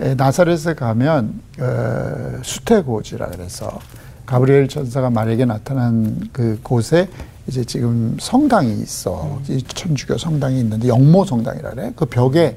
[0.00, 3.78] 에, 나사렛에 가면 어, 수태고지라 그래서
[4.26, 7.08] 가브리엘 천사가 말에게 나타난 그 곳에
[7.46, 9.40] 이제 지금 성당이 있어.
[9.48, 11.92] 이 천주교 성당이 있는데 영모 성당이라 그래.
[11.94, 12.56] 그 벽에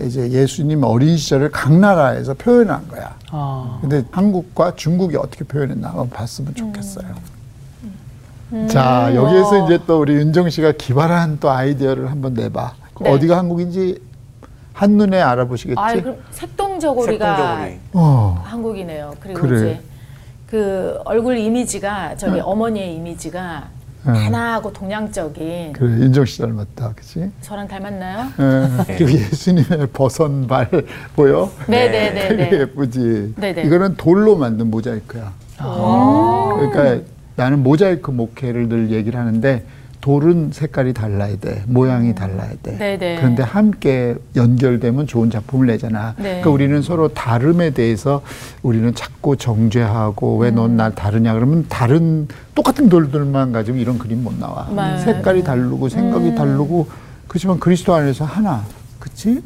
[0.00, 3.16] 이제 예수님 어린 시절을 각 나라에서 표현한 거야.
[3.30, 3.78] 아.
[3.80, 7.38] 근데 한국과 중국이 어떻게 표현했나 한번 봤으면 좋겠어요.
[8.68, 12.74] 자, 여기에서 이제 또 우리 윤정 씨가 기발한 또 아이디어를 한번 내봐.
[12.94, 13.10] 그 네.
[13.10, 14.00] 어디가 한국인지
[14.72, 15.78] 한눈에 알아보시겠지?
[15.78, 17.78] 아, 그럼 색동저고리가 색동저고리.
[17.92, 19.14] 어, 한국이네요.
[19.20, 19.56] 그리고 그래.
[19.58, 19.82] 이제
[20.48, 23.68] 그 얼굴 이미지가 저기 어머니의 이미지가
[24.06, 24.14] 응.
[24.14, 26.92] 환하고 동양적인 그래, 윤정 씨 닮았다.
[26.96, 27.30] 그치?
[27.42, 28.20] 저랑 닮았나요?
[28.38, 30.68] 어, 그리고 예수님의 버선발
[31.14, 31.50] 보여?
[31.66, 32.36] 네네네네.
[32.38, 33.34] 되게 예쁘지?
[33.36, 33.62] 네네.
[33.64, 35.32] 이거는 돌로 만든 모자이크야.
[35.58, 37.04] 그러니까
[37.36, 39.64] 나는 모자이크 목회를 늘 얘기를 하는데
[40.08, 41.62] 돌은 색깔이 달라야 돼.
[41.66, 42.78] 모양이 달라야 돼.
[42.78, 43.16] 네네.
[43.16, 46.14] 그런데 함께 연결되면 좋은 작품을 내잖아.
[46.16, 46.22] 네.
[46.22, 48.22] 그러니까 우리는 서로 다름에 대해서
[48.62, 50.54] 우리는 자꾸 정죄하고 왜 음.
[50.54, 54.70] 넌날 다르냐 그러면 다른 똑같은 돌들만 가지고 이런 그림 못 나와.
[54.70, 54.98] 맞아요.
[55.00, 56.88] 색깔이 다르고 생각이 다르고
[57.26, 58.64] 그렇지만 그리스도 안에서 하나.
[58.98, 59.42] 그치?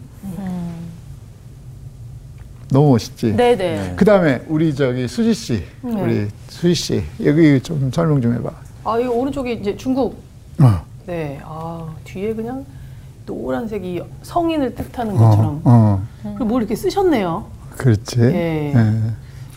[2.70, 3.33] 너무 멋있지?
[3.33, 3.37] 음.
[3.37, 3.94] 네네.
[3.96, 8.51] 그 다음에 우리 저기 수지 씨, 우리 수지 씨 여기 좀 설명 좀 해봐.
[8.85, 10.31] 아, 이 오른쪽이 이제 중국.
[10.60, 11.40] 어, 네.
[11.44, 12.64] 아, 뒤에 그냥
[13.26, 15.60] 노란색이 성인을 뜻하는 어, 것처럼.
[15.64, 17.44] 어, 그리고 뭘 이렇게 쓰셨네요.
[17.76, 18.20] 그렇지.
[18.20, 18.72] 예.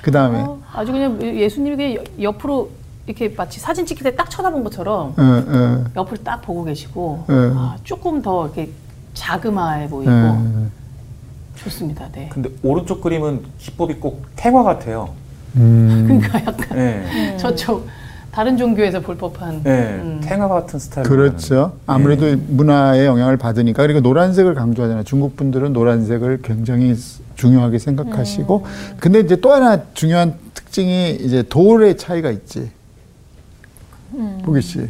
[0.01, 2.69] 그 다음에, 어, 아주 그냥 예수님에게 옆으로
[3.08, 7.34] 이렇게 마치 사진 찍힐 때 딱 쳐다본 것처럼 어, 어, 옆을 딱 보고 계시고 예.
[7.55, 8.69] 아, 조금 더 이렇게
[9.13, 10.67] 자그마해 보이고 어,
[11.55, 12.08] 좋습니다.
[12.12, 12.29] 네.
[12.31, 15.10] 근데 오른쪽 그림은 기법이 꼭 탱화 같아요.
[15.55, 17.38] 음, 그러니까 약간 네.
[17.38, 17.88] 저쪽
[18.36, 19.98] 다른 종교에서 볼 법한 네.
[20.04, 20.19] 음.
[20.21, 21.08] 탱화 같은 스타일.
[21.08, 21.78] 그렇죠.
[21.88, 25.06] 아무래도 문화의 영향을 받으니까 그리고 노란색을 강조하잖아요.
[25.06, 26.95] 중국 분들은 노란색을 굉장히
[27.36, 28.65] 중요하게 생각하시고,
[29.00, 32.71] 근데 이제 또 하나 중요한 특징이 이제 돌의 차이가 있지.
[34.43, 34.86] 보기 씨.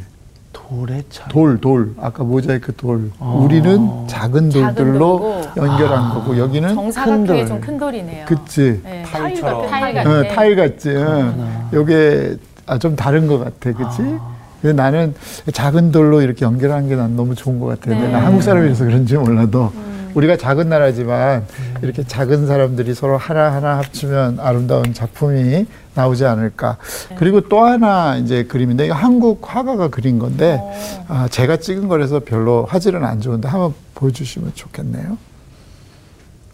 [0.52, 1.30] 돌의 차이.
[1.30, 1.94] 돌, 돌.
[2.02, 3.12] 아까 모자이크 돌.
[3.20, 5.20] 우리는 작은 작은 돌들로
[5.54, 5.68] 돌이고.
[5.68, 7.48] 연결한 거고, 여기는 큰 정사각형의 돌.
[7.48, 8.26] 좀큰 돌이네요.
[8.26, 8.82] 그치.
[8.84, 9.04] 네.
[9.04, 9.68] 타일처럼.
[10.34, 10.96] 타일 같지.
[10.96, 11.70] 어.
[11.74, 13.72] 요게 아, 좀 다른 것 같아.
[13.72, 14.02] 그치?
[14.62, 15.14] 근데 나는
[15.52, 17.92] 작은 돌로 이렇게 연결하는 게 난 너무 좋은 것 같아.
[17.92, 18.08] 네.
[18.08, 19.72] 내가 한국 사람이라서 그런지 몰라도
[20.16, 21.44] 우리가 작은 나라지만
[21.84, 26.78] 이렇게 작은 사람들이 서로 하나하나 합치면 아름다운 작품이 나오지 않을까.
[27.18, 30.60] 그리고 또 하나 이제 그림인데 이거 한국 화가가 그린 건데
[31.10, 35.18] 아, 제가 찍은 거라서 별로 화질은 안 좋은데 한번 보여주시면 좋겠네요.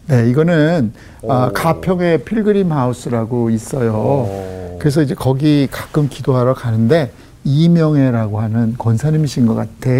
[0.08, 0.92] 네, 이거는
[1.28, 1.52] 아, 오.
[1.52, 3.92] 가평의 필그림 하우스라고 있어요.
[3.94, 4.51] 오.
[4.82, 7.12] 그래서 이제 거기 가끔 기도하러 가는데
[7.44, 9.90] 이명애라고 하는 권사님이신 것 같아.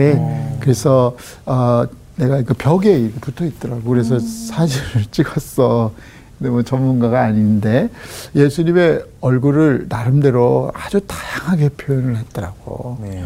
[0.59, 1.17] 그래서
[1.47, 1.85] 어,
[2.17, 3.83] 내가 그 벽에 붙어 있더라고.
[3.83, 5.93] 그래서 사진을 찍었어.
[6.37, 7.91] 근데 뭐 전문가가 아닌데
[8.35, 12.99] 예수님의 얼굴을 나름대로 아주 다양하게 표현을 했더라고.
[13.03, 13.25] 네.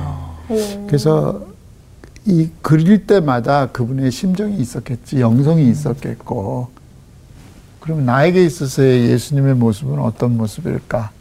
[0.86, 1.40] 그래서
[2.26, 6.68] 이 그릴 때마다 그분의 심정이 있었겠지, 영성이 있었겠고.
[7.80, 11.15] 그러면 나에게 있어서의 예수님의 모습은 어떤 모습일까?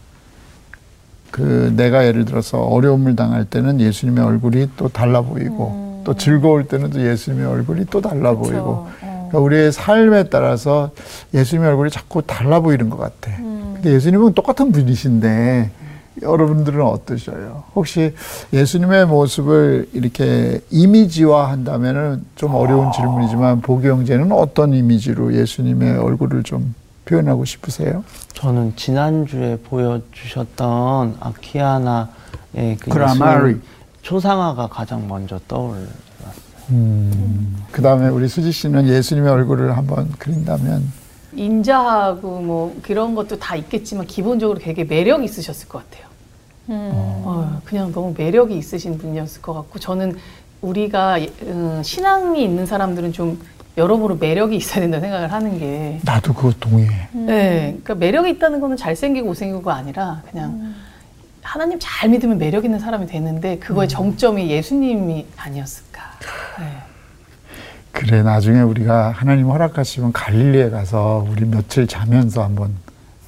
[1.35, 6.91] 그 내가 예를 들어서 어려움을 당할 때는 예수님의 얼굴이 또 달라 보이고 또 즐거울 때는
[6.91, 8.41] 또 예수님의 얼굴이 또 달라 그쵸.
[8.41, 8.91] 보이고 어.
[9.01, 10.91] 그러니까 우리의 삶에 따라서
[11.33, 13.35] 예수님의 얼굴이 자꾸 달라 보이는 것 같아.
[13.35, 15.71] 근데 예수님은 똑같은 분이신데
[16.21, 17.65] 여러분들은 어떠셔요?
[17.75, 18.13] 혹시
[18.53, 26.73] 예수님의 모습을 이렇게 이미지화 한다면은 좀 어려운 질문이지만 보기 형제는 어떤 이미지로 예수님의 얼굴을 좀
[27.05, 28.03] 표현하고 싶으세요?
[28.33, 32.07] 저는 지난주에 보여주셨던 아키아나의
[32.79, 33.47] 그 그라마리.
[33.49, 33.61] 예수님
[34.01, 35.95] 초상화가 가장 먼저 떠올랐어요.
[37.71, 40.91] 그 다음에 우리 수지 씨는 예수님의 얼굴을 한번 그린다면
[41.35, 46.05] 인자하고 뭐 그런 것도 다 있겠지만 기본적으로 되게 매력 있으셨을 것 같아요.
[46.67, 50.17] 어, 그냥 너무 매력이 있으신 분이었을 것 같고 저는
[50.61, 53.39] 우리가 예- 어, 신앙이 있는 사람들은 좀
[53.77, 57.07] 여러모로 매력이 있어야 된다 생각을 하는 게 나도 그거 동의해.
[57.11, 60.73] 네, 그러니까 매력이 있다는 거는 잘생기고 못생기고가 아니라 그냥
[61.41, 66.01] 하나님 잘 믿으면 매력 있는 사람이 되는데 그거의 정점이 예수님이 아니었을까.
[66.59, 66.77] 네.
[67.91, 72.75] 그래 나중에 우리가 하나님 허락하시면 갈릴리에 가서 우리 며칠 자면서 한번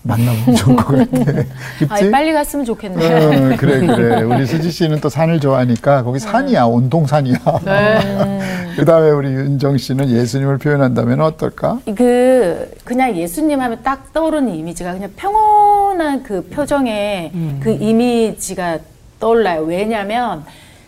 [0.08, 1.42] 만나보면 좋을 것 같아.
[1.90, 2.12] 아?
[2.12, 3.06] 빨리 갔으면 좋겠네.
[3.06, 7.38] 어, 그래 그래 우리 수지 씨는 또 산을 좋아하니까 거기 산이야 온동산이야.
[8.78, 11.80] 그다음에 우리 윤정 씨는 예수님을 표현한다면 어떨까?
[11.96, 18.80] 그 그냥 예수님 하면 딱 떠오르는 이미지가 그냥 평온한 그 표정의 그 이미지가
[19.20, 19.64] 떠올라요.
[19.64, 20.44] 왜냐면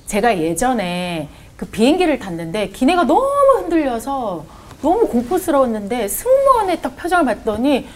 [0.06, 3.26] 제가 예전에 그 비행기를 탔는데 기내가 너무
[3.58, 4.46] 흔들려서
[4.82, 7.88] 너무 공포스러웠는데 승무원의 딱 표정을 봤더니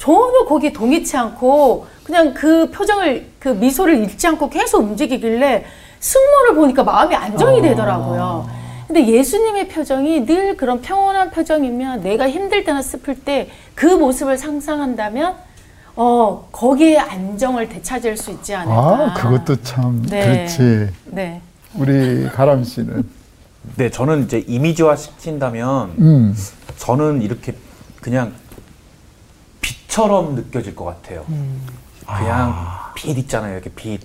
[0.00, 5.64] 전혀 거기에 동의치 않고 그냥 그 표정을 그 미소를 잃지 않고 계속 움직이길래
[6.00, 8.48] 승무원을 보니까 마음이 안정이 되더라고요.
[8.86, 15.36] 근데 예수님의 표정이 늘 그런 평온한 표정이면 내가 힘들 때나 슬플 때 그 모습을 상상한다면
[15.96, 18.74] 어 거기에 안정을 되찾을 수 있지 않을까.
[18.74, 20.46] 아 그것도 참 네.
[20.46, 20.88] 그렇지.
[21.06, 21.40] 네.
[21.74, 23.04] 우리 가람 씨는
[23.76, 26.36] 네, 저는 이제 이미지화 시킨다면 음
[26.78, 27.54] 저는 이렇게
[28.00, 28.32] 그냥
[29.90, 31.24] 빛처럼 느껴질 것 같아요.
[32.06, 32.54] 그냥
[32.94, 33.54] 빛 있잖아요.
[33.54, 34.00] 이렇게 빛.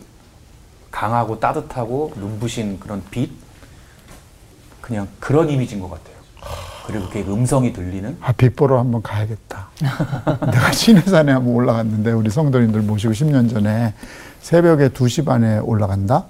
[0.92, 3.30] 강하고 따뜻하고 눈부신 그런 빛.
[4.82, 6.16] 그냥 그런 이미지인 것 같아요.
[6.88, 9.70] 그리고 그게 음성이 들리는 아, 빛보러 한번 가야겠다.
[10.52, 13.94] 내가 신해산에 한번 올라갔는데 우리 성도님들 모시고 10년 전에
[14.42, 16.26] 새벽에 2시 반에 올라간다?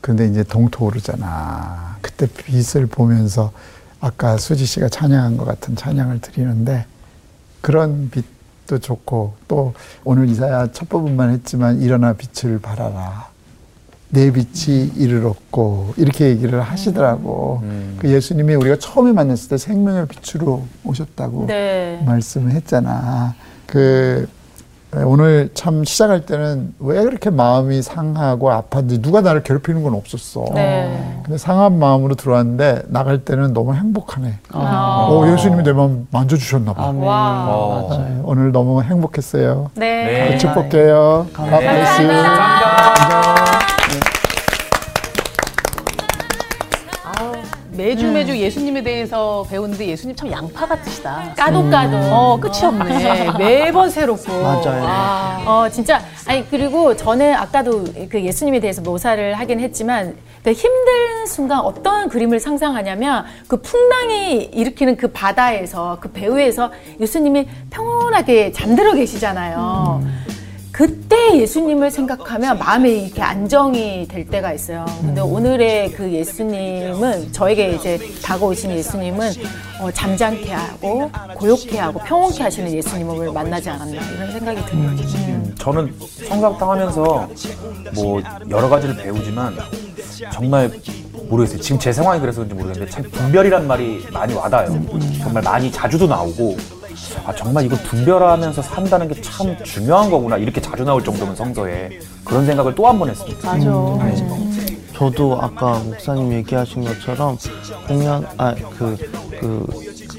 [0.00, 1.98] 근데 이제 동토 오르잖아.
[2.00, 3.52] 그때 빛을 보면서
[4.00, 6.86] 아까 수지 씨가 찬양한 것 같은 찬양을 드리는데
[7.60, 8.35] 그런 빛
[8.66, 13.28] 도 좋고 또 오늘 이사야 첫 부분만 했지만 일어나 빛을 발하라.
[14.08, 17.62] 내 빛이 이르렀고 이렇게 얘기를 하시더라고.
[17.98, 22.02] 그 예수님이 우리가 처음에 만났을 때 생명의 빛으로 오셨다고 네.
[22.06, 23.34] 말씀을 했잖아.
[23.66, 24.28] 그
[25.04, 30.44] 오늘 참 시작할 때는 왜 그렇게 마음이 상하고 아팠는지 누가 나를 괴롭히는 건 없었어.
[30.54, 31.20] 네.
[31.24, 34.34] 근데 상한 마음으로 들어왔는데 나갈 때는 너무 행복하네.
[34.52, 35.08] 아.
[35.10, 36.88] 오, 예수님이 내 마음 만져주셨나 봐.
[36.88, 36.92] 어.
[37.88, 38.04] 맞아요.
[38.04, 39.70] 네, 오늘 너무 행복했어요.
[39.74, 40.30] 네.
[40.30, 40.38] 네.
[40.38, 41.26] 축복해요.
[41.34, 43.35] God bless you.
[47.76, 51.34] 매주 매주 예수님에 대해서 배우는데 예수님 참 양파 같으시다.
[51.36, 51.96] 까도 까도.
[52.10, 53.32] 어 끝이 없네.
[53.38, 54.32] 매번 새롭고.
[54.32, 54.84] 맞아요.
[54.86, 55.42] 아.
[55.46, 61.60] 어 진짜 아니 그리고 저는 아까도 그 예수님에 대해서 모사를 하긴 했지만 그 힘든 순간
[61.60, 66.70] 어떤 그림을 상상하냐면 그 풍랑이 일으키는 그 바다에서 그 배후에서
[67.00, 70.02] 예수님이 평온하게 잠들어 계시잖아요.
[70.76, 74.84] 그때 예수님을 생각하면 마음이 이렇게 안정이 될 때가 있어요.
[75.00, 79.32] 근데 오늘의 그 예수님은 저에게 이제 다가오신 예수님은
[79.80, 84.88] 어, 잠잠케 하고 고요케 하고 평온케 하시는 예수님을 만나지 않았나 이런 생각이 들어요.
[85.14, 85.54] 음.
[85.58, 85.94] 저는
[86.28, 87.26] 성장탕 하면서
[87.94, 88.20] 뭐
[88.50, 89.56] 여러 가지를 배우지만
[90.30, 90.70] 정말
[91.30, 91.58] 모르겠어요.
[91.58, 94.78] 지금 제 상황이 그래서 그런지 모르겠는데 참 분별이란 말이 많이 와닿아요.
[95.22, 96.54] 정말 많이 자주도 나오고
[97.26, 100.36] 아 정말 이거 분별하면서 산다는 게 참 중요한 거구나.
[100.36, 101.98] 이렇게 자주 나올 정도면 성서에.
[102.24, 103.52] 그런 생각을 또 한 번 했습니다.
[103.52, 103.70] 맞아.
[104.94, 107.36] 저도 아까 목사님 얘기하신 것처럼
[107.86, 108.96] 공연 아그
[109.40, 109.66] 그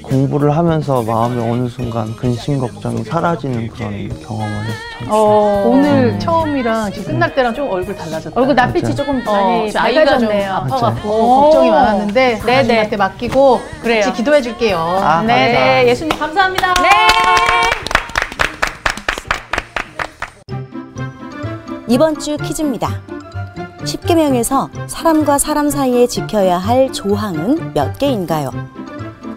[0.08, 6.90] 공부를 하면서 마음이 어느 순간 근심 걱정이 사라지는 그런 경험을 해서 참 어, 오늘 처음이랑
[6.92, 8.38] 지금 끝날 때랑 좀 얼굴 달라졌다.
[8.40, 10.52] 얼굴 낯빛이 조금 어, 많이 아이가 좀 밝아졌네요.
[10.52, 11.40] 아파갖고 오.
[11.42, 12.38] 걱정이 많았는데 네네.
[12.40, 14.04] 하나님한테 맡기고 그래요.
[14.04, 14.78] 같이 기도해 줄게요.
[14.78, 15.60] 아, 네, 감사합니다.
[15.82, 16.74] 네, 예수님 감사합니다.
[16.82, 16.88] 네.
[21.88, 22.88] 이번 주 퀴즈입니다.
[23.84, 28.50] 10계명에서 사람과 사람 사이에 지켜야 할 조항은 몇 개인가요?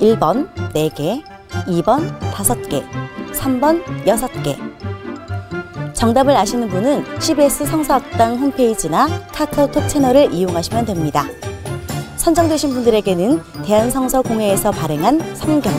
[0.01, 1.23] 1번 4개,
[1.67, 2.83] 2번 5개,
[3.33, 4.71] 3번 6개.
[5.93, 11.25] 정답을 아시는 분은 CBS 성서학당 홈페이지나 카카오톡 채널을 이용하시면 됩니다.
[12.17, 15.73] 선정되신 분들에게는 대한성서공회에서 발행한 성경,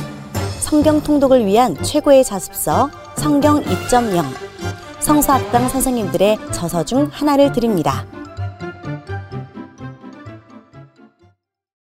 [0.61, 4.25] 성경 통독을 위한 최고의 자습서 성경 2.0
[5.01, 8.07] 성서학당 선생님들의 저서 중 하나를 드립니다.